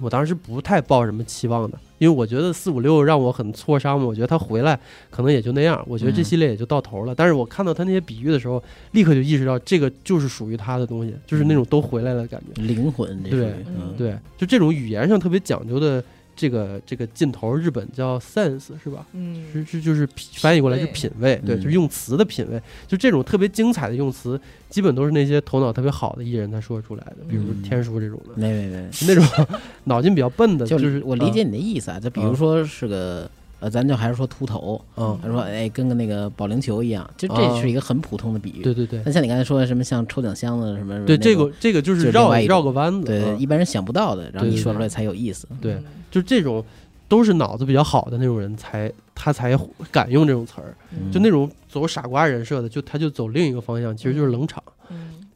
[0.00, 4.06] 我当时不太抱什么期望的，因为我觉得四五六让我很挫伤嘛。
[4.06, 4.78] 我觉得他回来
[5.10, 7.14] 可能也就那样，我觉得这系列也就到头了。
[7.14, 13.22] 但是我看到他那些比喻的时候，立刻就意识到这个就是属于他的东西，就是那种都回来了感觉，灵魂。
[13.22, 13.54] 对，
[13.96, 16.02] 对，就这种语言上特别讲究的。
[16.34, 19.06] 这个这个劲头，日本叫 sense 是吧？
[19.12, 22.60] 嗯，是是就是翻译过来是品味，对，就是用词的品味。
[22.86, 28.34] 就这种特别精彩的用词，基本都是那些头脑特别好的艺人他说出来的，比如天书这种的。
[28.36, 29.24] 没没没，那种
[29.84, 32.00] 脑筋比较笨的，就是我理解你的意思啊。
[32.00, 33.30] 就比如说是个。
[33.62, 39.00] 呃，咱就还是说秃头，嗯，他说，哎，跟个那个保龄球一样，就这是一个很普通的比喻，对对对。
[39.06, 46.64] 那像你刚才说的什么像抽奖箱子什么，对这个这个就是绕绕个弯子，对，一般人想不到的，然后你说出来才有意思，对，就这种
[47.06, 49.56] 都是脑子比较好的那种人才他才
[49.92, 50.74] 敢用这种词儿，
[51.12, 54.60] 就那种走傻瓜人设的，就他就走另一个方向，其实就是冷场。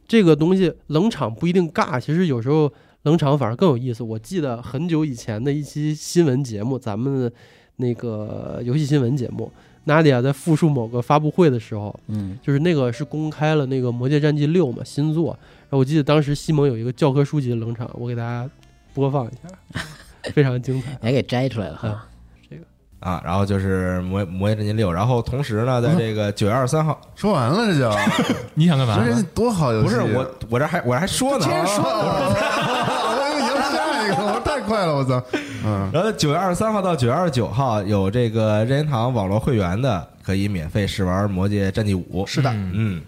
[0.09, 4.03] 这个东西冷场不一定尬，其实有时候冷场反而更有意思。
[4.03, 7.31] 我记得很久以前的一期新闻节目，咱们。
[7.77, 9.53] 那个游戏新闻节目
[9.87, 18.49] ，Nadia 在复述某个发布会的时候，嗯，就是那个是公开了那个《魔界战记六》嘛新作，然后我记得当时西蒙有一个教科书级的冷场，我给大家
[18.95, 19.81] 播放一下，
[20.33, 22.07] 非常精彩，还给摘出来了哈，
[22.49, 22.63] 这个
[23.01, 27.91] 啊，然后就是《魔魔界战记六》，然后同时呢，在这个九月二十三号 说完了，这就
[28.55, 29.05] 你想干嘛？
[29.05, 35.23] 这多好游戏，不是我，我这还我还说呢，接着说，我已经下一个，我太快了，我操！
[35.69, 42.25] 嗯，然后九月二十三号到九月二十九号有这个任天堂网络会员的，可以免费试玩《魔界战记五》。
[42.27, 43.03] 是的，嗯，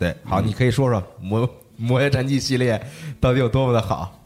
[0.00, 2.84] 对，好，你可以说说《魔魔界战记》系列
[3.20, 4.18] 到底有多么的好？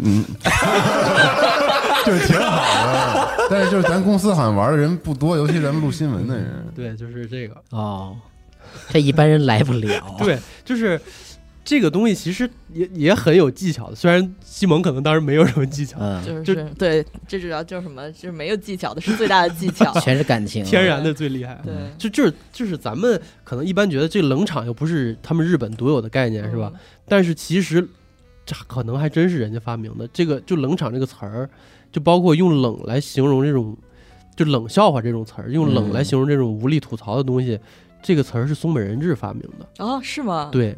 [0.00, 0.22] 嗯，
[2.04, 2.60] 就是挺好
[2.92, 6.66] 的，但是就是咱公司好像玩的人不多，尤其咱们录新闻的人。
[6.76, 8.14] 对，就是这个哦，
[8.90, 10.16] 这一般人来不了。
[10.18, 11.00] 对，就是。
[11.68, 21.60] 这个东西其实也也很有技巧的，虽然西蒙可能当时没有什么技巧，就是对，这主要就是什么，就是没有技巧的是最大的技巧， 全是感情，天然的最厉害。
[21.62, 26.72] 对，就就是就是咱们可能一般觉得这冷场又不是他们日本独有的概念，是吧？
[27.06, 27.86] 但是其实
[28.46, 30.08] 这可能还真是人家发明的。
[30.10, 31.46] 这个就冷场这个词儿，
[31.92, 33.76] 就包括用冷来形容这种
[34.36, 37.60] 就冷笑话这种词儿，用冷来形容这种无力吐槽的东西，
[38.02, 39.84] 这个词儿是松本人志发明的。
[39.84, 40.48] 哦，是吗？
[40.50, 40.74] 对。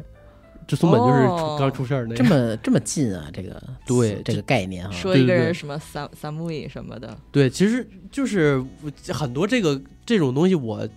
[0.69, 1.25] 这松本就是
[1.57, 8.63] 刚出事儿那这么这么近啊，这个 对这个概念哈，说一个人什么三三木影什么的，对，其实就是
[9.07, 10.87] 很多这个这种东西我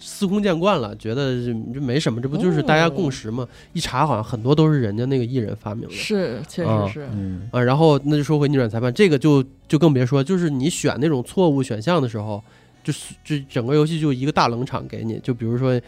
[0.00, 3.46] 司空见惯了，觉得这没什么，这不就是大家共识吗？
[3.72, 12.42] 一查好像很多都是人家那个艺人发明的，是确实是，嗯啊，然后那就说回逆转裁判，这个就就更别说，就是你选那种错误选项的时候，
[12.82, 15.80] 就是就整个游戏就一个大冷场给你，就比如说。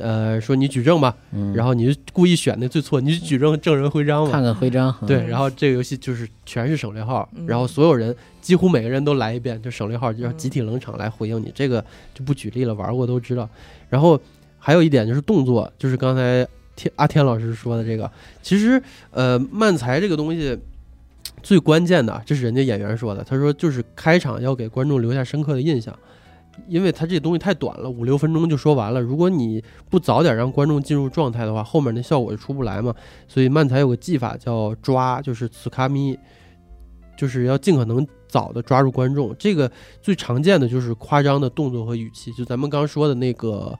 [0.00, 1.14] 呃，说你举证吧，
[1.54, 4.94] 然后你就故意选那最错，你就举证证人徽章嘛，看看徽章。
[5.06, 11.52] 对，然后这个游戏就是全是省略号，然后所有人几乎每个人都来一遍，就省略号，就要集体冷场来回应你。
[11.54, 11.84] 这个
[12.14, 13.48] 就不举例了，玩过都知道。
[13.88, 14.20] 然后
[14.58, 18.10] 还有一点就是动作，就是刚才天阿天老师说的这个，
[18.42, 20.58] 其实呃，慢才这个东西
[21.42, 25.96] 最关键的，这是人家演员说的，他说就是开场要给观众留下深刻的印象。
[26.66, 29.00] 因为它这东西太短了，五六分钟就说完了。
[29.00, 32.94] 如果你不早点让观众进入状态的话，后面的效果就出不来嘛。
[33.26, 36.18] 所以漫才有个技法叫抓，就是此卡咪，
[37.16, 39.34] 就是要尽可能早的抓住观众。
[39.38, 39.70] 这个
[40.02, 43.78] 最常见的就是夸张的动作和语气，就咱们刚说的那个，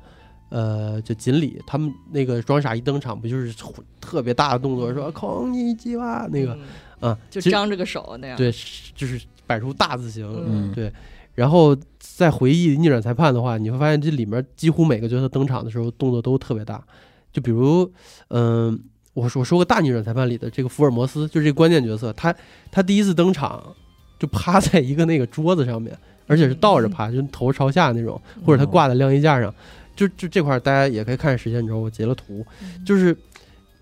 [0.50, 3.54] 呃，就锦鲤他们那个装傻一登场，不就是
[4.00, 6.58] 特别大的动作，说空你鸡巴那个，
[7.00, 8.50] 啊，就张着个手那样，对，
[8.94, 10.92] 就是摆出大字形，嗯，对。
[11.34, 11.76] 然后
[12.18, 16.82] 再回忆逆转裁判的话，你会发现这里面几乎每个角色登场的时候动作都特别大。
[17.32, 17.88] 就比如，
[18.30, 18.76] 嗯，
[19.14, 22.34] 我说我说个大逆转裁判里的这个福尔摩斯，就是这个关键角色，他
[22.72, 23.62] 他第一次登场
[24.18, 29.54] 就趴在一个那个桌子上面，而且是倒着趴，就头朝下那种，或者他挂在晾衣架上。
[29.94, 32.44] 就就这块大家也可以看时间轴，我截了图。
[32.84, 33.16] 就是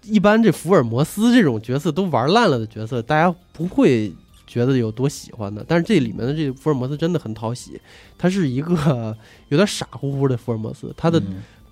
[0.03, 4.13] 一般这福尔摩斯这种角色都玩烂了的角色，大家不会。
[4.47, 7.81] 觉得有多喜欢的，但是这里面的这福尔摩斯真的很讨喜，
[8.17, 9.17] 他是一个
[9.51, 11.21] 有点傻乎乎的福尔摩斯，他的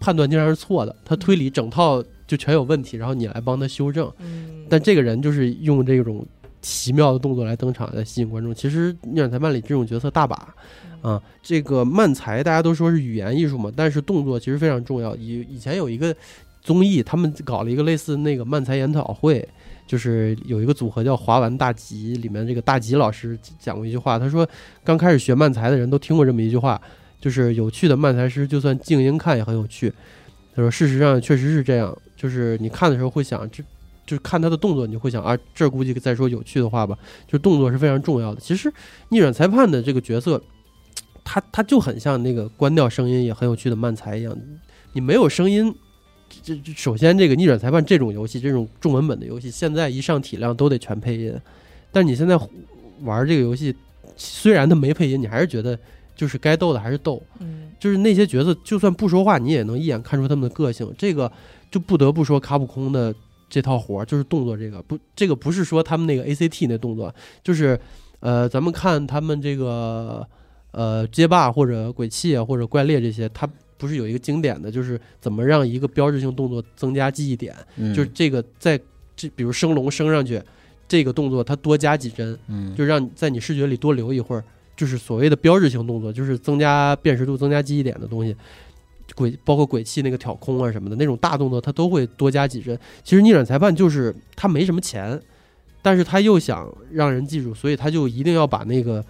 [0.00, 4.10] 判断经常是错的，他推理整套就全有问题，然后你来帮他修正。
[4.68, 6.26] 但这个人就是用这种
[6.60, 8.54] 奇妙的动作来登场来吸引观众。
[8.54, 10.54] 其实《逆转裁判》里这种角色大把
[11.00, 15.14] 啊，这个慢才大家都说是语言艺术嘛，但是动作其实非常重要。
[15.16, 16.14] 以以前有一个
[16.60, 19.46] 综艺，他们搞了一个类似那个慢才研讨会。
[19.86, 24.48] 就是有一个组合叫华完大吉，里面这个大吉老师讲过一句话，他说
[24.82, 26.80] 刚开始学慢才的人都听过这么一句话，
[27.20, 29.92] 就是有趣的慢才师就算静音看也很有趣。
[30.56, 33.62] 他说事实上确实是这样，就是你看的时候会想，这
[34.06, 38.40] 就是看他的动作，你会想啊，这估计在说有趣的话吧，就动作是非常重要的。
[38.40, 38.72] 其实
[39.10, 40.40] 逆转裁判的这个角色，
[41.24, 44.34] 他他就很像那个关掉声音也很有趣的慢才一样，
[44.92, 45.74] 你没有声音。
[46.44, 51.34] 这首先，这个逆转裁判这种游戏，这种重文本的游戏，现在一上体量都得全配音。
[51.90, 52.38] 但你现在
[53.00, 53.74] 玩这个游戏，
[54.14, 55.78] 虽然它没配音，你还是觉得
[56.14, 57.22] 就是该逗的还是逗。
[57.38, 60.92] 嗯，就是那些角色就算不说话，你也能一眼看出他们的个性。
[60.98, 61.32] 这个
[61.70, 63.14] 就不得不说卡普空的
[63.48, 67.80] 这套活，就是动作这个不，这个不是说他们那个 ACT 那动作，就是
[68.20, 70.26] 呃，咱们看他们这个
[70.72, 73.48] 呃街霸或者鬼泣啊或者怪猎这些，他。
[73.84, 77.54] 不是有一个经典的，就是怎么让一个标志性动作增加记忆点，
[77.94, 78.80] 就是这个在
[79.14, 80.42] 这，比如升龙升上去，
[80.88, 84.42] 这个动作它多加几帧，嗯，就让在你视觉里多留一会儿，
[84.74, 88.34] 就是所谓的标志性动作，就是增加辨识度、增加记忆点的东西。
[89.14, 92.76] 鬼包括鬼泣那个挑空啊什么的那种大动作，它都会多加几帧。
[93.02, 95.20] 其实逆转裁判就是他没什么钱，
[95.82, 99.04] 但是他又想让人记住，所以他就一定要把那个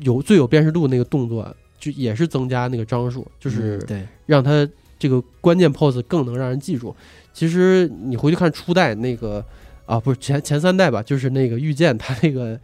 [0.00, 1.56] 有最有辨识度那个动作。
[1.86, 4.68] 就也是增加那个张数，就是对，让他
[4.98, 6.94] 这个关键 pose 更能让人记住。
[7.32, 9.44] 其实你回去看初代那个
[9.84, 12.58] 啊，不是前前三代吧，就是那个御剑他那个。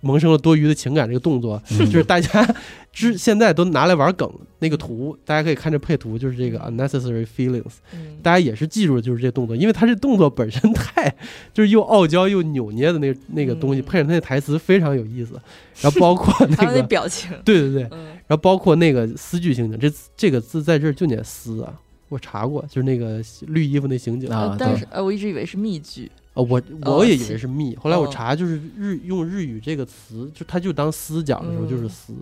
[0.00, 2.54] 萌生了多余的情感，这个动作就是大家
[2.92, 4.30] 之现在都拿来玩梗。
[4.60, 7.74] 那个图大家可以看这配图，就是这个 unnecessary feelings，
[8.22, 11.08] 大家也是记住了，就是这动作，因为他这动作本身太
[11.54, 15.40] 就是又傲娇又扭捏的那那个东西，配上他那台词非常有意思。
[15.80, 21.72] 然后包括那个表情， 对对对，然后包括那个丝剧情景，这这个字在这儿就念丝啊，
[22.08, 26.10] 我查过，就是那个绿衣服那刑警啊，但是呃，我一直以为是密句。
[26.38, 32.12] 呃，我我也以为是密，后来我查就是日用日语这个词，就他就当丝讲的时候就是丝，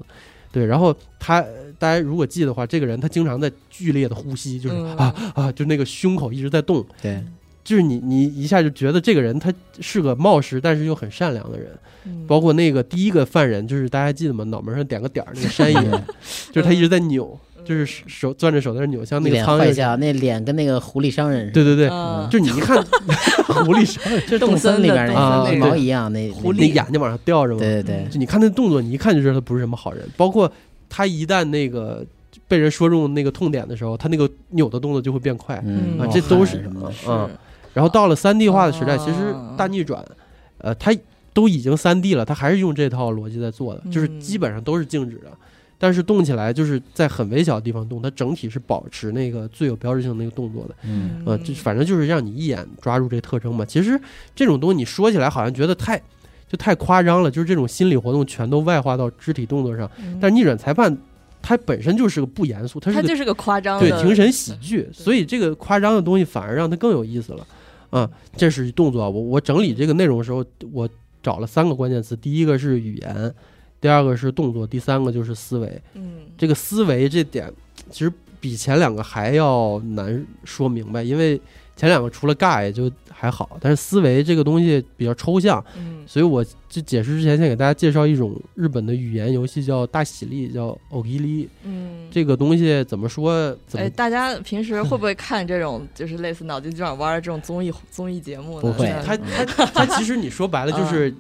[0.51, 0.65] 对。
[0.65, 1.45] 然后他
[1.79, 6.83] 大家如果记的话，这个人他经常在剧烈的呼吸，就是啊啊，就那个胸口一直在动。
[7.03, 7.23] 对，
[7.63, 11.71] 就是你你一下就觉得这个人他是个冒失但是又很善良的人。
[12.27, 14.45] 包括那个第一个犯人，就是大家还记得吗？
[14.45, 15.91] 脑门上点个点儿那个山 爷，
[16.53, 17.39] 就是他一直在扭。
[17.67, 21.53] 就是手攥着手在那扭，像那个苍蝇，那脸跟那个狐狸商人似的。
[21.53, 22.77] 对对对，就你一看
[23.65, 27.59] 狐狸商人， 就动森里边那个毛一样，那狐狸眼睛往上吊着嘛。
[27.59, 30.03] 对对对，就你看那动作，你一看就知道他不是什么好人。
[30.17, 30.51] 包括
[30.89, 32.05] 他一旦那个
[32.47, 35.57] 被人说中那个痛点的时候，他那个扭的动作就会变快
[35.99, 36.93] 啊，这都是什么？
[37.09, 37.29] 嗯，
[37.75, 40.05] 然后到了三 D 化的时代，其实大逆转，
[40.59, 40.95] 呃，他
[41.35, 45.31] 都已经三 D 了，他还是用这套逻辑在做的，就是基本上都是静止的。
[45.79, 50.75] 但是动起来就是在很微小的地方动，它整体是保持那个最有标志性的那个动作的。
[50.85, 53.65] 嗯，呃，就反正就是让你一眼抓住这特征嘛。
[53.65, 54.01] 其实
[54.35, 55.99] 这种东西你说起来好像觉得太
[56.49, 59.91] 就太夸张了，就是这种心理活动全都外化到肢体动作上。
[60.19, 60.97] 但逆转裁判
[61.43, 67.47] 它本身就是个不严肃，它是就是个夸张对庭审喜剧，所以这个夸张的东西反而让它更有意思了。
[67.91, 69.09] 啊，这是动作。
[69.09, 70.89] 我我整理这个内容的时候，我
[71.23, 73.35] 找了三个关键词，第一个是语言。
[73.81, 75.81] 第二个是动作，第三个就是思维。
[75.95, 77.53] 嗯，这个思维这点
[77.91, 81.41] 其实比前两个还要难说明白，因为
[81.77, 85.63] 前两个除了尬也就还好，但是思维这个东西比较抽象。
[85.77, 91.47] 嗯，所以我就解释之前先给大家介绍一种日本的语言游戏，叫大喜力，叫 Ogiri。
[91.65, 93.57] 嗯，这个东西怎么说？
[93.75, 98.61] 哎，大家平时会不会看这种就是类似脑筋急转弯的这种综艺综艺节目呢？
[98.63, 101.15] 不会，它它它其实你说白了就是。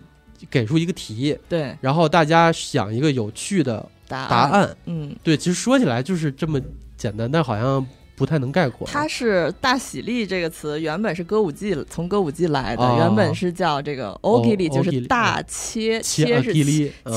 [0.50, 4.18] 给出一个题，对，然后大家想一个有趣的答
[4.50, 6.60] 案，嗯，对，其实说起来就是这么
[6.96, 7.84] 简单，但好像
[8.16, 8.88] 不太能概括。
[8.90, 16.52] 它是“大喜力”这个词，原本是歌舞伎，从歌舞伎来的，原本是叫这个 “ogiri”，就是大切切是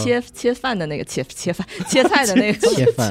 [0.04, 3.10] 切切饭的那个切切饭 切菜的那个切饭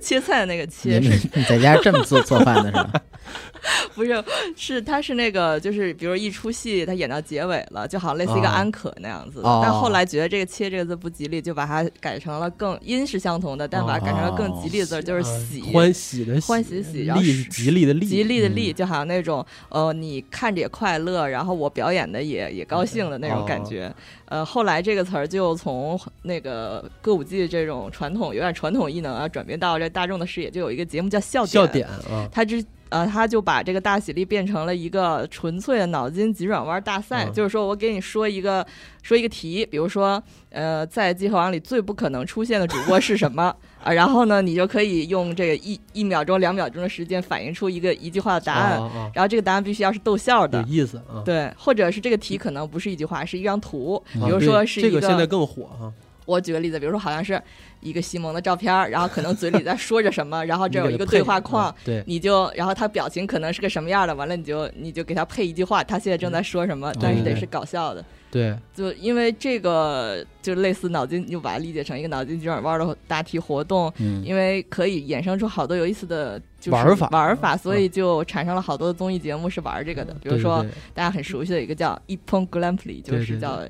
[0.00, 0.98] 切菜的那个切。
[0.98, 2.92] 你在家这么做做饭的是吧？
[3.96, 4.24] 不是，
[4.54, 9.40] 是他是那个，就是比如一出戏，他演到结尾了，就好像类似一个安可那样子。
[9.42, 23.92] 但后来觉得这个“切”这个字不吉利，就把它改成了更音是相同的，但把它改成了更吉利的字，就是“喜”，欢喜的欢喜喜，然后是吉利的利，吉利的利，就好像那种呃，你看着也快乐，然后我表演的也也高兴的那种感觉。
[24.26, 32.64] 呃，后来这个词儿就从那个歌舞伎这种传统有点传统艺能啊，转变到这大众的视野，就有一个节目叫笑点笑点啊，它之。
[32.88, 38.64] 呃，他就把这个大喜力变成了一个纯粹的脑筋急转弯大赛，就是说我给你说一个
[39.02, 43.90] 说一个题，比如说，呃，在集合网里最不可能出现的主播是什么啊？
[43.94, 48.80] 然后呢，你就可以用这个一一秒钟、两秒钟的时间反映出一个一句话的答案，
[49.14, 51.22] 然后这个答案必须要是逗笑的，有意思啊。
[51.24, 55.92] 对，或者是这个题可能不是一句话，是一张图，比如说是一个现在更火哈。
[56.26, 57.40] 我举个例子，比如说好像是
[57.80, 73.92] 一个西蒙的照片然后可能嘴里在说着什么，然后这有一个对话框，对，你就然后他表情可能是个什么样的，完了你就你就给他配一句话，他现在正在说什么，但是得是搞笑的，对，就因为这个就类似脑筋，就把它理解成一个脑筋急转弯的答题活动，
[74.24, 83.62] 因为可以衍生出好多有意思的玩法玩法，所以就产生了好多综艺节目是玩这个的，比如说大家很熟悉的一个叫《Epon Grand Prix》，就是叫。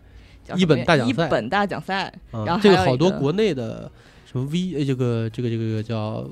[0.57, 3.90] 一本大奖赛，一本大奖赛，然后这个好多国内的
[4.30, 6.28] 什么 V 这个这个这个叫。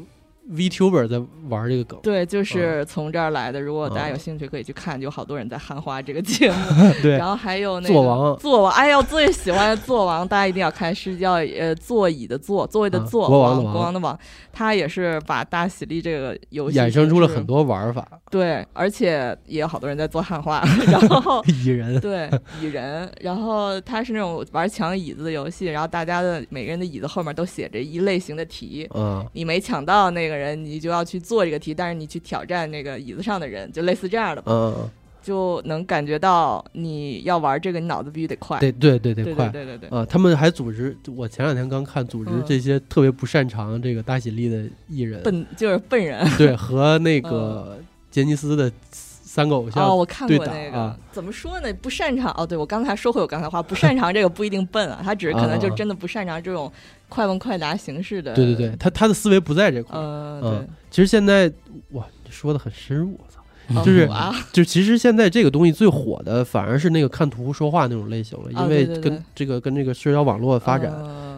[0.53, 1.18] Vtuber 在
[1.49, 3.59] 玩这个梗，对，就是从这儿来的。
[3.59, 6.57] 如果大家有兴趣，可以去看，有好多人在汉化这个节目。
[7.01, 14.18] 对，然后还有那个坐王，坐王，哎呀，最喜欢的坐王，大家一定要看，是叫呃座椅的座，座位的座，国王的国王的王。
[14.53, 18.07] 他也是把大喜力这个游戏衍生出了很多玩法。
[18.30, 22.30] 对，而且也有好多人在做汉化， 然后 蚁人，对
[22.61, 30.34] 蚁人，然后他是那种玩抢椅子的游戏，然后大家的每个人的椅子后面都写着一类型的题，嗯，你没抢到那个。
[30.37, 34.91] 人你就要去做这个题，但是你去挑战那个椅子上的人，就类似这样的，嗯，
[35.22, 39.89] 就能感觉到你要玩这个，你脑子必须得快，对对对对快，对对对。
[39.89, 40.05] 啊！
[40.05, 47.78] 他们还组织，我前两天刚看，组织这些特别不擅长这个大喜力的艺人，笨就是笨人，对，和那个
[48.11, 48.70] 杰尼斯的。
[49.35, 51.74] 三个偶像哦，我看过那个，怎么说呢？
[51.82, 56.70] 不擅长哦，对我刚才说回我刚才话，不擅长这个不一定笨啊，他只是可能就真的不擅长这种
[57.09, 58.32] 快问快答形式的。
[58.32, 59.99] 对对对，他他的思维不在这块。
[59.99, 60.68] 嗯，对。
[60.89, 61.53] 其实现在
[61.91, 64.09] 哇，说的很深入，我操，就是
[64.53, 70.93] 就其实现在这个东西最火的反而是那个看图说话那种类型了，因为跟这个跟这个社交网络发展，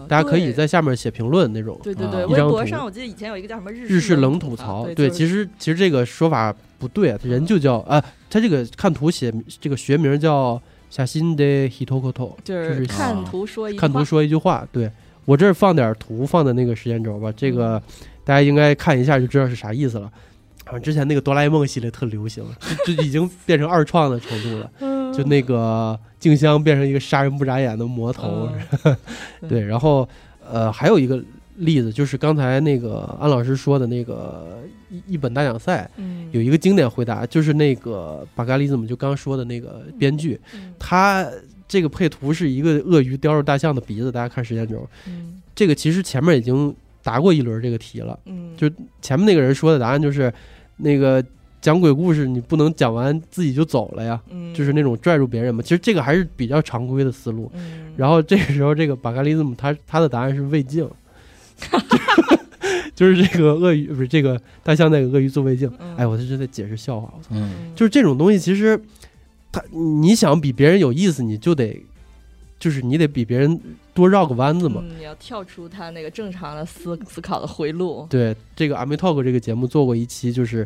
[0.09, 1.79] 大家可以在下面写评论那种。
[1.83, 6.55] 对对对，微博上我记得以前有一个叫什么日日式冷吐槽，对，其实其实这个说法。
[6.79, 7.99] 不对，人就叫啊，
[8.29, 14.63] 他这个看图写这个学名叫下新的 hitokoto，就是看图说看图说一句话。
[14.71, 14.91] 对
[15.25, 17.83] 我这儿放点图放在那个时间轴吧，这个
[18.25, 20.13] 大家应该看一下就知道是啥意思了。
[20.65, 22.45] 啊，之前那个哆啦 A 梦系列特流行，
[22.85, 24.71] 就就已经变成二创的程度了。
[25.17, 28.49] 就那个静香变成一个杀人不眨眼的魔头，
[29.49, 29.65] 对。
[29.65, 30.09] 然后
[30.49, 31.23] 呃，还有一个
[31.57, 35.89] 例子就是刚才那个安老师说的那个一一本大奖赛，
[36.33, 40.39] 有一个经典回答，就是那个巴嘎利怎么就刚说的那个编剧，
[40.79, 41.27] 他
[41.67, 44.87] 这个配图是一个鳄鱼叼着大象的鼻子，大家看时间轴，
[45.55, 48.19] 这个其实前面已经答过一轮这个题了，
[48.57, 50.33] 就前面那个人说的答案就是。
[50.79, 51.25] 那个
[51.67, 54.23] 讲鬼故事，你不能讲完自己就走了呀，
[54.55, 55.61] 就是那种拽住别人嘛。
[55.61, 57.51] 其实这个还是比较常规的思路。
[57.97, 60.89] 然后这个时候，这个巴嘎利兹姆他他的答案是胃镜，
[62.95, 65.69] 就是这个鳄鱼不是这个大象那个鳄鱼做胃镜。
[65.97, 67.13] 哎，我这是在解释笑话。
[67.19, 67.35] 我操，
[67.75, 68.81] 就是这种东西，其实
[69.51, 71.83] 他你想比别人有意思，你就得
[72.61, 73.61] 就是你得比别人
[73.93, 74.85] 多绕个弯子嘛。
[74.97, 78.07] 你要跳出他那个正常的思思考的回路。
[78.09, 80.65] 对，这个阿梅 talk 这个节目做过一期，就是。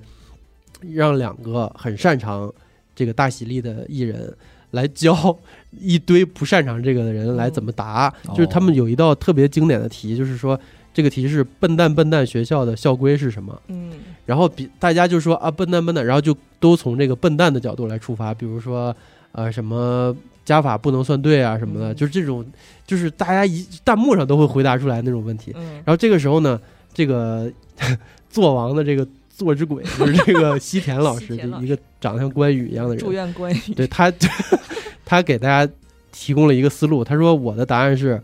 [0.92, 2.52] 让两个很擅长
[2.94, 4.34] 这个大喜力的艺人
[4.72, 5.36] 来教
[5.80, 10.58] 一堆不擅长这个的人来怎么答，就是他们有一道特别经典的题，就是说
[10.92, 13.92] 这个题是“笨蛋笨蛋学校的校规是什么？”嗯，
[14.26, 18.94] 然后比大家就说啊“笨蛋笨蛋”，然后就都从这个笨蛋的角度来出发，比如说
[19.32, 20.14] 呃什么
[20.44, 22.44] 加法不能算对啊什么的，就是这种
[22.86, 25.52] 就是大家一弹幕上都会回答出来那种问题。
[25.84, 26.60] 然后这个时候呢，
[26.92, 27.50] 这个
[28.28, 29.06] 做王的这个。
[29.40, 32.98] 做之鬼就是这个 西田老师，就一个长得像关羽一样的人。
[32.98, 33.58] 祝愿关羽。
[33.74, 34.12] 对他，
[35.04, 35.72] 他给大家
[36.12, 37.02] 提供了一个思路。
[37.02, 38.20] 他说：“我的答案是，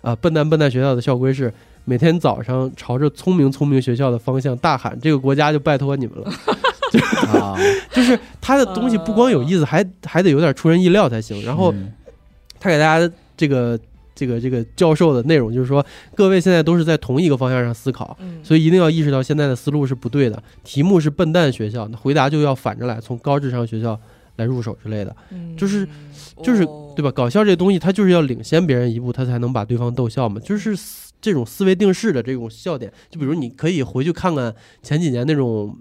[0.00, 1.52] 啊，笨蛋笨蛋学校的校规是
[1.84, 6.32] 每天早上朝着聪明聪明学校的方向大喊，这个国家就拜托你们了。”
[7.90, 11.44] 就是他的东西不光有意思，还还得有点出人意料才行。
[11.44, 11.74] 然后
[12.58, 13.78] 他给大家这个。
[14.14, 15.84] 这个这个教授的内容就是说，
[16.14, 20.42] 各位现在都是在同一个方向上思考，所以一定要意识到现在的思路是不对的。
[20.62, 23.98] 题目是笨蛋学校，那回答就要反着来，从高智商学校
[24.36, 25.14] 来入手之类的，
[25.56, 25.86] 就是
[26.42, 27.10] 就是对吧？
[27.10, 30.40] 搞笑这东西，它就是要领先别人一步，他才能把对方逗笑嘛。
[30.40, 30.76] 就是
[31.20, 35.76] 这种思维定式的这种笑点，就比如你可以回去看看前几年那种，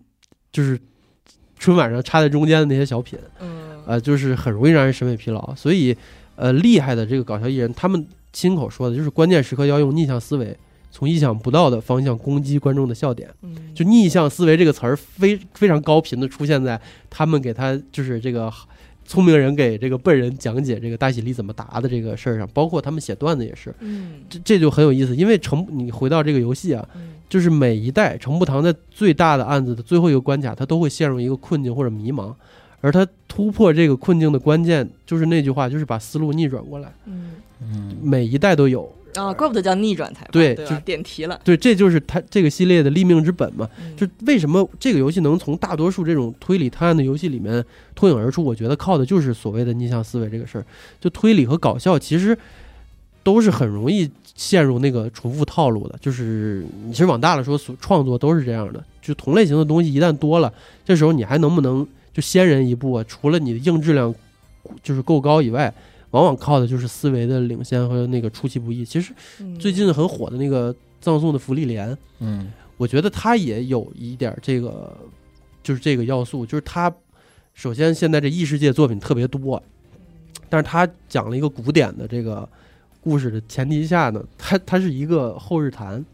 [0.52, 0.80] 就是
[1.60, 3.20] 春晚上插在中间的那些小品，
[3.86, 5.54] 呃，就是很容易让人审美疲劳。
[5.56, 5.96] 所以，
[6.36, 8.08] 呃，厉害的这个搞笑艺人，他们。
[8.34, 10.58] 亲口说的，就是关键时刻要用逆向思维，
[10.92, 13.30] 从意想不到的方向攻击观众的笑点。
[13.44, 16.80] 嗯，就逆向思维这个词儿，非非常高频的出现在
[17.10, 18.52] 他们给他就是这个
[19.06, 23.74] 聪明人给这个笨人讲解这个大喜力怎么答的这个事儿上，包括他们写段子也是。
[23.80, 26.88] 嗯，这这就很有意思，因为成你回到这个游戏啊，
[27.30, 32.34] 就是每一代程步堂在最大的案子的最后一个关卡，他都会陷入一个困境或者迷茫，
[32.82, 36.92] 而他突破这个困境的关键就是那句话，就是把思路逆转过来。
[37.06, 37.36] 嗯。
[37.72, 41.40] 嗯，每一代都有啊，怪不得叫逆转裁判，对，就点题了。
[41.44, 43.70] 对，这就是它这个系列的立命之本嘛。
[43.96, 48.44] 就为什么这个游戏能从大多数这种推理探案的游戏里面脱颖而出？
[48.44, 50.66] 我觉得靠的就是所谓的逆向思维这个事儿。
[51.00, 52.36] 就推理和搞笑其实
[53.22, 55.96] 都是很容易陷入那个重复套路的。
[56.02, 58.84] 就是你其实往大了说，所创作都是这样的。
[59.00, 60.52] 就同类型的东西一旦多了，
[60.84, 63.06] 这时候你还能不能就先人一步啊？
[63.08, 64.16] 除了你的硬质量
[64.82, 65.72] 就是够高以外。
[66.14, 68.86] 往往靠的就是思维的领先和那个出其不意。
[68.86, 69.12] 其实
[69.60, 74.96] 最近很火的那个葬送的福利莲，嗯，我觉得它也有一点这个，
[75.64, 76.94] 就是这个要素，就是它
[77.56, 79.62] 首先现在这异世界作品特别多，
[80.50, 82.48] 但是它讲了一个古典的这个
[83.02, 86.06] 故事的前提下呢，它它是一个后日谈，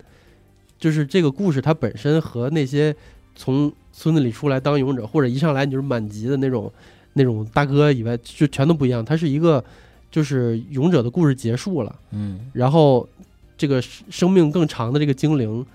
[0.77, 2.95] 就是这个故事它本身和那些
[3.35, 6.71] 从村子里出来当勇者或者一上来你就是满级的那种
[7.11, 9.03] 那种大哥以外，就全都不一样。
[9.03, 9.61] 它是一个。
[10.12, 13.07] 就是勇者的故事结束了，嗯，然后
[13.57, 15.66] 这个生命更长的这个精灵，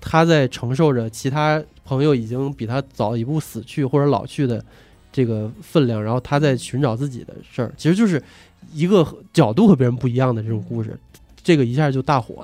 [0.00, 4.64] 他在承受着其他朋友已经比他早一步死去或者老去的
[5.12, 8.22] 这个分量，然后他在寻找自己的事儿，其实就是
[8.72, 10.98] 一个角度和别人不一样的这种故事，
[11.42, 12.34] 这个一下就大火，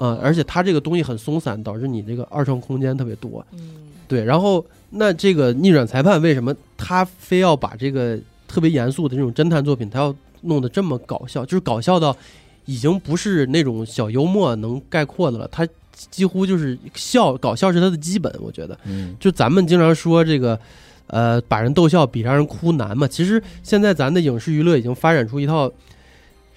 [0.00, 3.74] 嗯，而且他这个东西很松散，导致你这个二创空间特别多，嗯，
[4.06, 10.14] 对，然后那这个逆转裁判为什么他非要把这个特别严肃的这种侦探作品，他要
[10.44, 12.16] 弄得这么搞笑，就是搞笑到
[12.64, 15.48] 已经不是那种小幽默能概括的了。
[15.48, 15.66] 他
[16.10, 18.34] 几乎就是笑，搞笑是他的基本。
[18.40, 20.58] 我觉得，嗯，就咱们经常说这个，
[21.06, 23.06] 呃，把人逗笑比让人哭难嘛。
[23.06, 25.70] 其实现在咱的影视娱乐已经发展出一套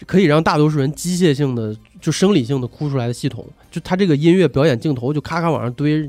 [0.06, 3.46] 可以让大多数人机械性的、就生理性的哭出来的系统。
[3.70, 6.08] 就他这个音乐表演镜头，就咔咔往上堆，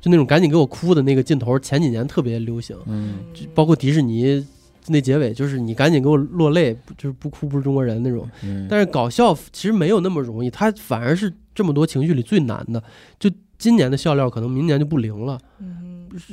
[0.00, 2.76] 就那种赶紧给我哭的那个镜头，前几年特别流行。
[2.86, 3.20] 嗯，
[3.54, 4.46] 包括迪士尼。
[4.88, 8.28] 那结尾就是你赶紧给我落泪，就是不哭不是中国人那种。
[8.68, 12.82] 但是搞笑其实没有那么容易，它反而是这么多情绪里最难的。
[13.18, 15.38] 就今年的笑料可能明年就不灵了。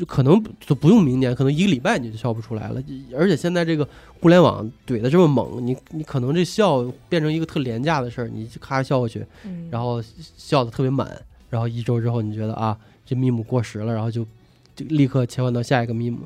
[0.08, 2.82] 可能就不用明年，可能一个礼拜你就笑不出来了。
[3.14, 3.86] 而且现在这个
[4.22, 9.26] 互联网怼的这么猛，你你可能这笑变成一个特廉价的事儿，你咔笑过去，
[9.70, 10.01] 然后
[10.38, 12.76] 笑的特别满，然后一周之后你觉得啊，
[13.06, 14.26] 这 meme 过时了，然后就
[14.74, 16.18] 就立刻切换到下一个密 e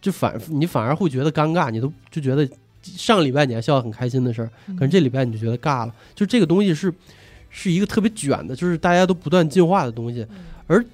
[0.00, 2.48] 就反你反而会觉得尴尬，你都就觉得
[2.82, 5.94] 上个礼拜你还笑得很开心的事儿，可能这礼拜你就觉得尬了。
[6.14, 6.92] 就这个东西是
[7.50, 10.26] 是一个特别卷的，就是大家都不断进化的东西，
[10.66, 10.84] 而。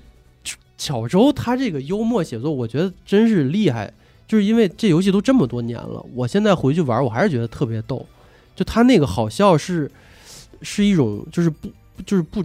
[0.77, 3.91] 巧周他这个幽默写作，我觉得真是厉害，
[4.27, 8.05] 就是因为这游戏都这么多年了，我现在回去玩，我还是觉得特别逗。
[8.57, 9.91] 就他那个好笑是，
[10.63, 11.69] 是一种就是不
[12.05, 12.45] 就是不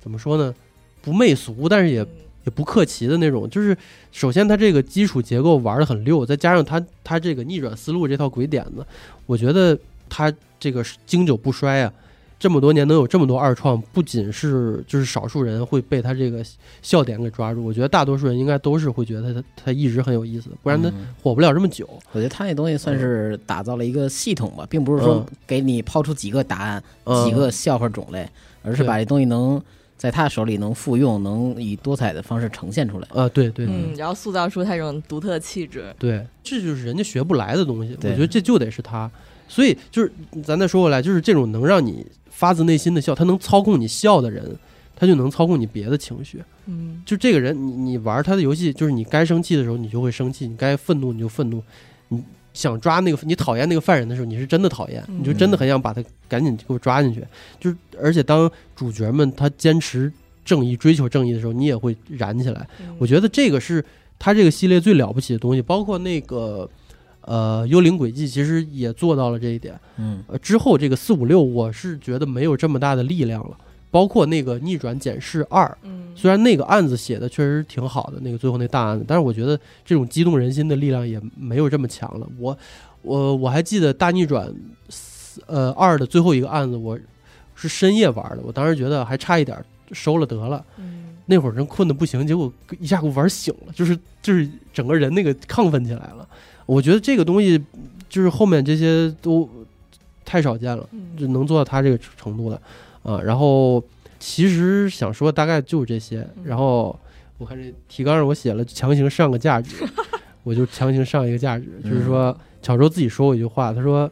[0.00, 0.52] 怎么说呢，
[1.00, 2.04] 不媚俗，但是也
[2.44, 3.48] 也不客气的那种。
[3.48, 3.76] 就是
[4.12, 8.84] 首先他这个基础结构玩的很溜，再加上他他这个逆转思路这套鬼点子，
[9.26, 9.78] 我觉得
[10.08, 11.92] 他这个经久不衰啊。
[12.38, 16.42] 这么多年能有这么多二创，不仅是就是少数人会被他这个
[16.80, 20.90] 笑点给抓住，我觉得大多数人应该都是会觉得他他一直很有意思，不然他
[21.22, 21.86] 火不了这么久。
[22.12, 26.82] 我觉得他那东西算是打造了一个系统吧，并不是说给你抛出几个答案、
[27.26, 28.26] 几个笑话种类，
[28.62, 29.60] 而是把这东西能
[30.00, 33.08] 在他手里能复用，能以多彩的方式呈现出来。
[33.10, 35.94] 呃，对对，嗯，然后塑造出他这种独特气质。
[35.98, 39.10] 对，这就是人家学不来的东西，我觉得这就得是他。
[39.46, 40.10] 所以就是
[40.42, 42.06] 咱再说回来，就是这种能让你。
[42.30, 44.56] 发自内心的笑，他能操控你笑的人，
[44.96, 46.42] 他就能操控你别的情绪。
[46.64, 51.62] 嗯，就这个人，你你玩他的游戏，就是你该生气的时候，你就会生气；你该愤怒，你就愤怒。
[52.60, 57.24] 你想抓那个你讨厌那个犯人的时候，你是真的讨厌，你就真的很想把他赶紧给我抓进去。
[57.58, 60.12] 就是而且当主角们他坚持
[60.44, 62.68] 正义、追求正义的时候，你也会燃起来。
[62.98, 63.82] 我觉得这个是
[64.18, 66.68] 他这个系列最了不起的东西，包括那个。
[67.22, 69.78] 呃，幽灵轨迹其实也做到了这一点。
[69.98, 73.56] 嗯，呃，之后这个四五六，我是觉得没有这么大的力量了。
[73.90, 82.26] 包括那个逆转检视二，嗯，虽然那个案子写的确实挺好的，那个最后那大案子，但是我觉得这种激动人心的力量也没有这么强了。
[82.38, 82.56] 我，
[83.02, 84.52] 我我还记得大逆转，
[85.46, 86.98] 呃，二的最后一个案子，我
[87.54, 89.62] 是深夜玩的，我当时觉得还差一点
[89.92, 90.64] 收了得了。
[90.78, 96.28] 嗯，那会儿人困的不行，结果一下给我玩醒了，就是就是整个人那个亢奋起来了。
[96.66, 97.60] 我觉得这个东西，
[98.08, 99.48] 就是后面这些都
[100.24, 100.88] 太少见了，
[101.18, 102.60] 就能做到他这个程度的
[103.02, 103.20] 啊。
[103.20, 103.82] 然后
[104.18, 106.26] 其实想说大概就是这些。
[106.44, 106.98] 然后
[107.38, 109.76] 我看这提纲上我写了强行上个价值，
[110.42, 114.10] 我就强行上一个价值，就是说小周自己说过一句话，他说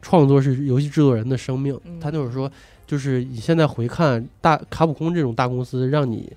[0.00, 1.78] 创作是游戏制作人的生命。
[2.00, 2.50] 他就是说，
[2.86, 6.32] 就是你现在回看大卡普空这种大公司，让你。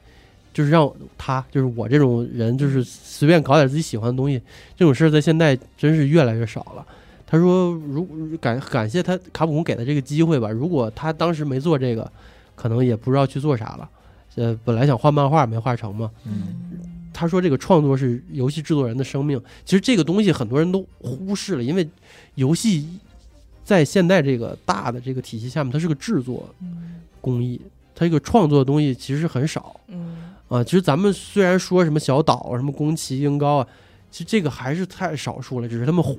[0.52, 4.42] 就是让他，就是我这种人，就是随便搞点自己喜欢的东西，
[4.76, 6.86] 这种事儿在现在真是越来越少了。
[7.32, 10.50] 他说，如感感谢他卡普空给的这个机会吧。
[10.50, 12.12] 如果他当时没做这个，
[12.56, 13.88] 可能也不知道去做啥了。
[14.34, 16.10] 呃，本来想画漫画没画成嘛。
[16.26, 16.80] 嗯。
[17.14, 19.40] 他说这个创作是游戏制作人的生命。
[19.64, 21.88] 其实这个东西很多人都忽视了，因为
[22.34, 22.88] 游戏
[23.64, 26.50] 在现在这个大的这个体系下面，它是个制作
[27.22, 27.62] 工艺，
[27.94, 29.80] 它这个创作的东西其实很少。
[29.90, 30.34] 嗯。
[30.48, 33.68] 啊，其实咱们虽然说什么小岛啊，什么宫崎英高啊，
[34.10, 36.18] 其实这个还是太少数了，只是他们火。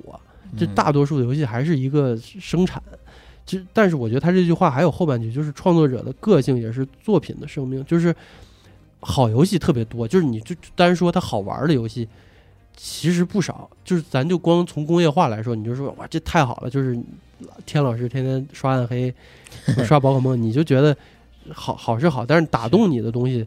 [0.57, 2.83] 这大多数的游戏还是一个生产。
[3.47, 7.85] 其实，但是我觉得他这句话还有后半句，就是创作者的个性也是作品的生命。
[7.85, 8.15] 就是
[9.01, 12.07] 好游戏特别多，就是你就单说它好玩的游戏，
[12.77, 13.69] 其实不少。
[13.85, 16.71] 就是咱就光从工业化来说，你就说哇，这太好了。
[16.71, 16.97] 就是
[17.67, 19.13] 天老师天天刷暗黑、
[19.85, 20.97] 刷宝可梦，你就觉得
[21.53, 23.45] 好好是好，但是打动你的东西。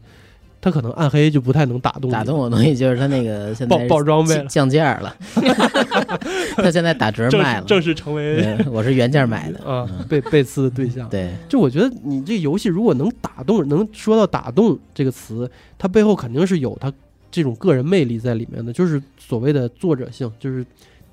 [0.64, 5.14] 他可能暗黑就不太能打动打动我东西，就是他那个现在爆装备降价了，
[6.56, 9.62] 他现在打折卖了，正式成为我是原价买的。
[9.62, 11.06] 啊，被被刺的对象。
[11.10, 16.90] 对，就我觉得你这游戏如果能打动，能说到打动这个词，它背后肯定是有它
[17.30, 20.64] 这种个人魅力在里面的，就是所谓的作者性，就是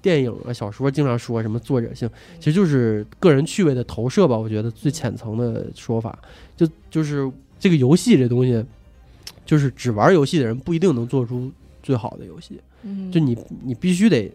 [0.02, 4.38] 电影啊、小说经常说什么作者性，其实就是个人趣味的投射吧。
[4.38, 6.18] 我觉得最浅层的说法，
[6.56, 7.30] 就就是
[7.60, 8.64] 这个游戏这东西。
[9.46, 11.52] 就是只玩游戏的人不一定能做出
[11.84, 12.60] 最好的游戏，
[13.12, 14.32] 就你你必须得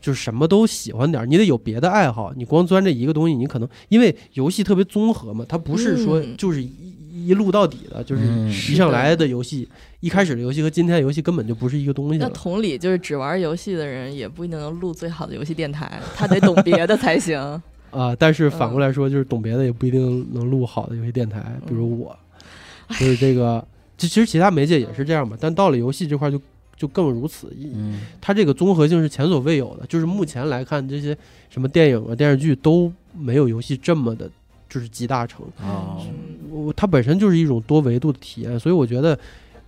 [0.00, 2.32] 就是什么都喜欢点，你得有别的爱好。
[2.36, 9.68] 你光钻这一个东西，你可能因为游戏特别综合嘛，它不是说就是一一路到底的，就是一上来的游戏，
[10.00, 12.18] 一开始的游戏和今天的游戏根本就不是一个东西。
[12.18, 17.38] 那同理，就是只玩游戏的人也不一定能录最好的游戏电台，他得懂别的才行
[17.90, 18.14] 啊。
[18.18, 22.16] 但是反过来说，就是懂别的也不一定能录好的游戏电台，比如我，
[22.90, 23.64] 就是这个。
[23.98, 26.40] 其其实其他媒介也是这样嘛，但到了游戏这块就
[26.76, 27.52] 就更如此。
[27.74, 31.14] 嗯，它这个综合性是前所未有的，就是目前来看，这些
[31.50, 34.30] 什么电影啊、电视剧都没有游戏这么的，
[34.68, 35.44] 就是集大成。
[35.60, 36.06] 哦，
[36.76, 39.18] 它本身就是一种多维度的体验，所以我觉得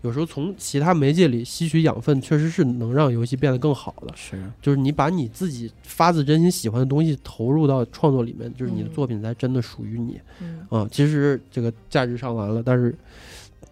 [0.03, 4.14] 有时候从其他媒介里吸取养分，确实是能让游戏变得更好的。
[4.14, 10.20] 是，就是你把你自己发自真心喜欢的东西投入到创作里面，就是你的作品才真的属于你。
[10.41, 12.95] 嗯啊，其实这个价值上完了，但是，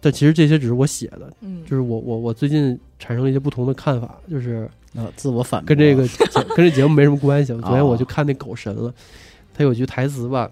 [0.01, 6.07] 但其实这些只是我写的，嗯，就是我我我最近产生了一些不同的看法，就是呃自我反跟这个
[6.55, 7.53] 跟这节目没什么关系。
[7.53, 8.93] 昨天我就看那狗神了，
[9.53, 10.49] 他有句台词吧，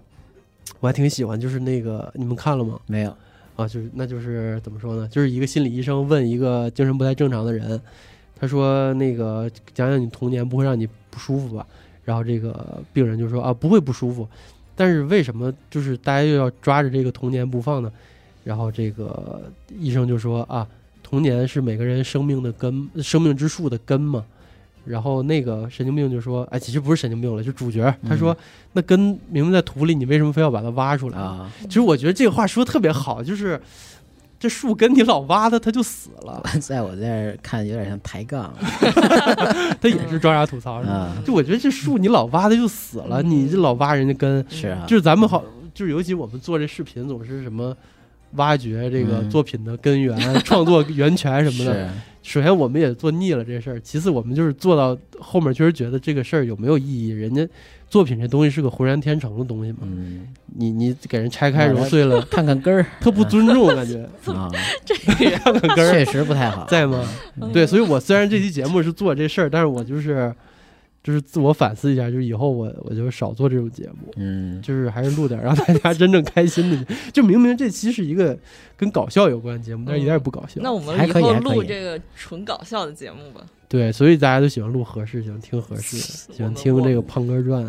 [0.80, 2.80] 我还挺喜欢，就是那个你们看了吗？
[2.88, 3.16] 没有。
[3.56, 5.08] 啊，就是那就是怎么说呢？
[5.08, 7.82] 就是一个心理医生问一个精神不太正常的人，
[8.39, 11.66] 他说：“那个讲讲你童年不会让你不舒服吧？”
[12.06, 14.28] 然后这个病人就说：“啊，不会不舒服，
[14.76, 17.91] 但是为什么就是大家又要抓着这个童年不放呢？”
[18.48, 19.41] 然后这个
[19.78, 20.66] 医生就说：“啊，
[21.04, 24.24] 童年是每个人生命的根，生命之树的根嘛。”
[24.88, 27.93] 然后那个神经病就说：“哎，其实不是神经病了，就主角。
[28.08, 28.36] 他说，
[28.72, 28.98] 那根
[29.30, 31.52] 明明在土里，你为什么非要把它挖出来啊？
[31.64, 33.60] 其实我觉得这个话说的特别好，就是
[34.39, 36.41] 这树根你老挖它，它就死了。
[36.62, 38.54] 在我这儿看有点像抬杠，
[39.82, 40.82] 他也是装傻吐槽。
[41.26, 44.86] 就我觉得这树你老挖它就死了，你这老挖人家根是啊。
[44.88, 45.43] 就是咱们好，
[45.74, 47.76] 就是尤其我们做这视频总是什么
[48.36, 51.90] 挖掘这个作品的根源、 创作源泉什么的。
[52.24, 57.12] 首先，我们也做腻了这事儿；其次，我们就是做到后面，确实觉得这个事儿有没有意义？
[57.12, 57.48] 人家
[57.90, 64.04] 作品这东西是个浑然天成的东西嘛，嗯，你你给人拆开揉碎了，看看根儿，特不尊重，感觉。
[64.34, 64.52] 啊，
[64.84, 64.94] 这
[65.40, 65.94] 看看根儿。
[65.94, 67.02] 确实不太好，在吗？
[67.54, 70.36] 对，所以我虽然这期节目是做这事儿，但是我就是
[71.08, 76.93] 就是自我反思一下，就是以后我我就少做这种节目，嗯，就是还是录点让大家 真正开心的。
[77.14, 78.38] 就明明这期是一个
[78.76, 80.60] 跟搞笑有关的节目，但是一点也不搞笑。
[80.62, 83.45] 那我们以后录这个纯搞笑的节目吧。
[83.70, 87.65] 对，所以大家都喜欢录合适，喜欢听合适，喜欢听这个《胖哥传》。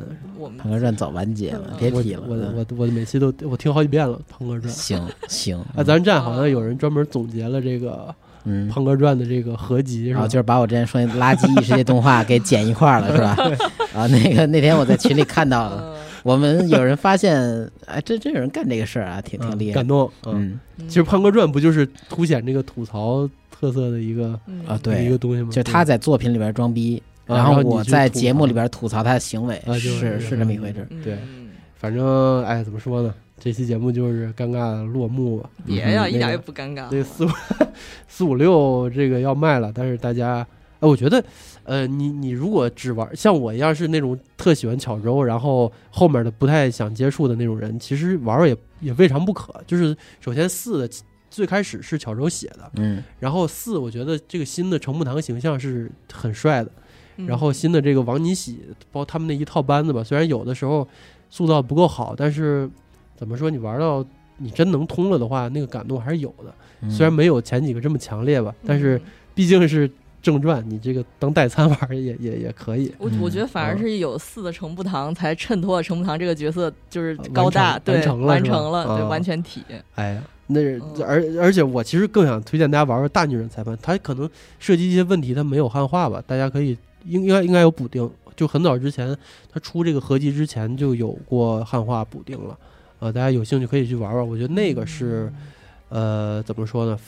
[0.56, 2.22] 胖哥传早完结了，别提了。
[2.28, 4.72] 我我我每期都我听好几遍了，《胖哥传》。
[4.78, 10.28] 行行，啊，咱站好像有人专门总结了这个嗯《胖哥传》的这个合集，是吧？
[10.28, 13.36] 就是把我之前说垃圾异世界动画给剪一块了，是吧？
[13.92, 15.96] 啊，那个那天我在群里看到了，
[16.28, 17.40] 我们有人发现，
[17.86, 20.10] 哎，真真有人干这个事儿啊，挺挺厉害，感动。
[20.26, 23.28] 嗯，其实《胖哥传》不就是凸显这个吐槽？
[23.50, 25.48] 特色的一个啊，对一个东西吗？
[25.50, 30.86] 就他在作品里边装逼，然后我在节目里边吐槽他的行为，是是这么一回事。
[31.02, 31.18] 对，
[31.74, 33.12] 反正哎，怎么说呢？
[33.40, 35.50] 这期节目就是尴尬落幕吧。
[35.64, 36.88] 别呀，一点也不尴尬。
[36.92, 37.30] 这四五
[38.06, 40.46] 四五六这个要卖了，但是大家，
[40.78, 41.24] 哎，我觉得，
[41.68, 49.54] 呃，你你如果只玩像我一样是那种特喜欢巧周，然后后面的不太想接触的那种人，其实玩玩也也未尝不可。
[49.66, 50.90] 就是首先四的。
[51.30, 56.70] 最开始是巧周写的，嗯，然后四，我觉得这个新的程木堂形象是很帅的，
[57.18, 58.60] 嗯、然后新的这个王尼喜，
[58.90, 60.88] 包括他们那一套班子吧，虽然有的时候
[61.28, 62.68] 塑造不够好，但是
[63.14, 64.02] 怎么说，你玩到
[64.38, 66.54] 你真能通了的话，那个感动还是有的。
[66.80, 68.98] 嗯、虽然没有前几个这么强烈吧，但是
[69.34, 69.88] 毕竟是
[70.22, 72.92] 正传，你这个当代餐玩也也也可以。
[72.98, 79.62] 我我觉得反而是有四的程步堂才衬托了程步堂这个角色就是高大，对，完成了，完成了，对，完全体。
[79.94, 80.22] 哎呀。
[80.50, 80.60] 那
[81.04, 84.26] 而而且我其实更想推荐大家玩玩大女人裁判，它可能
[84.58, 86.70] 涉及一些问题，它没有汉化吧，大家可以
[87.04, 89.14] 应应该应该有补丁，就很早之前
[89.52, 92.56] 它出这个合集之前就有过汉化补丁了，
[92.98, 95.30] 呃，大家有兴趣可以去玩玩，我觉得那个是，
[95.90, 96.98] 呃，怎么说呢，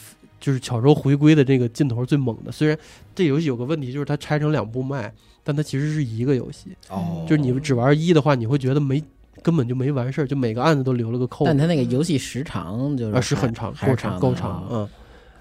[0.41, 2.51] 就是巧周回归的这个劲头最猛的。
[2.51, 2.77] 虽然
[3.15, 5.13] 这游戏有个问题，就是它拆成两部卖，
[5.45, 9.03] 但它其实是一个游戏，哦，就是你只玩一的话，你会觉得没。
[9.43, 11.47] 根本就没完事儿，就每个案子都留了个扣。
[11.47, 14.67] 但它那个游戏时长就是啊，是很长，够长，够长。
[14.71, 14.89] 嗯，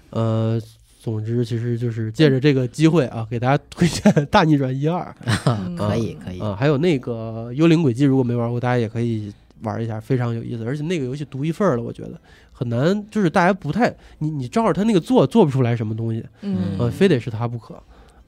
[0.08, 0.62] 呃，
[1.02, 5.14] 总之，其实就是借着这个机会啊，给大家推荐《大逆转一二》。
[5.76, 9.30] 可以，可以啊，还有那个《幽灵轨迹》，如果没玩过，大家也可以
[9.64, 10.64] 玩一下，非常有意思。
[10.64, 12.18] 而且那个游戏独一份了，我觉得
[12.60, 16.22] 很难，就是大家不太，你你照着他那个做，做不出来什么东西。
[16.42, 17.74] 嗯，非得是他不可。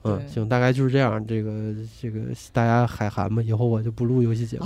[0.05, 1.23] 嗯，行，大概就是这样。
[1.27, 2.21] 这个这个，
[2.51, 3.43] 大家海涵吧。
[3.43, 4.65] 以后我就不录游戏节目。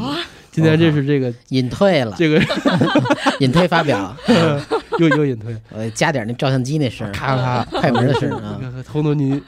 [0.52, 2.40] 今天这是这个隐退了，这个
[3.40, 4.16] 隐退发表，
[5.00, 5.56] 又又隐退。
[5.70, 9.32] 我加点那照相机那声，咔咔快门的声啊，偷 偷你。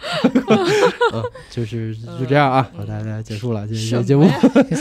[1.12, 4.28] 啊，就是就这样啊，好，大家结束了，这这节目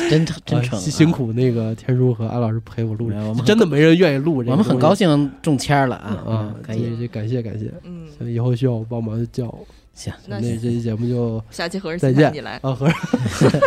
[0.09, 3.11] 真真诚，辛苦那个天叔和安老师陪我录，
[3.45, 4.37] 真的没人愿意录。
[4.37, 7.71] 我们很高兴中签了啊啊，感谢，感谢感谢。
[7.83, 9.65] 嗯，以后需要我帮忙就叫我。
[9.93, 12.85] 行，那这期节目就下期合着再见，你来啊，合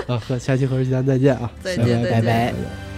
[0.06, 2.52] 啊和下期合着鸡蛋再见啊，再见，拜拜。
[2.52, 2.89] 拜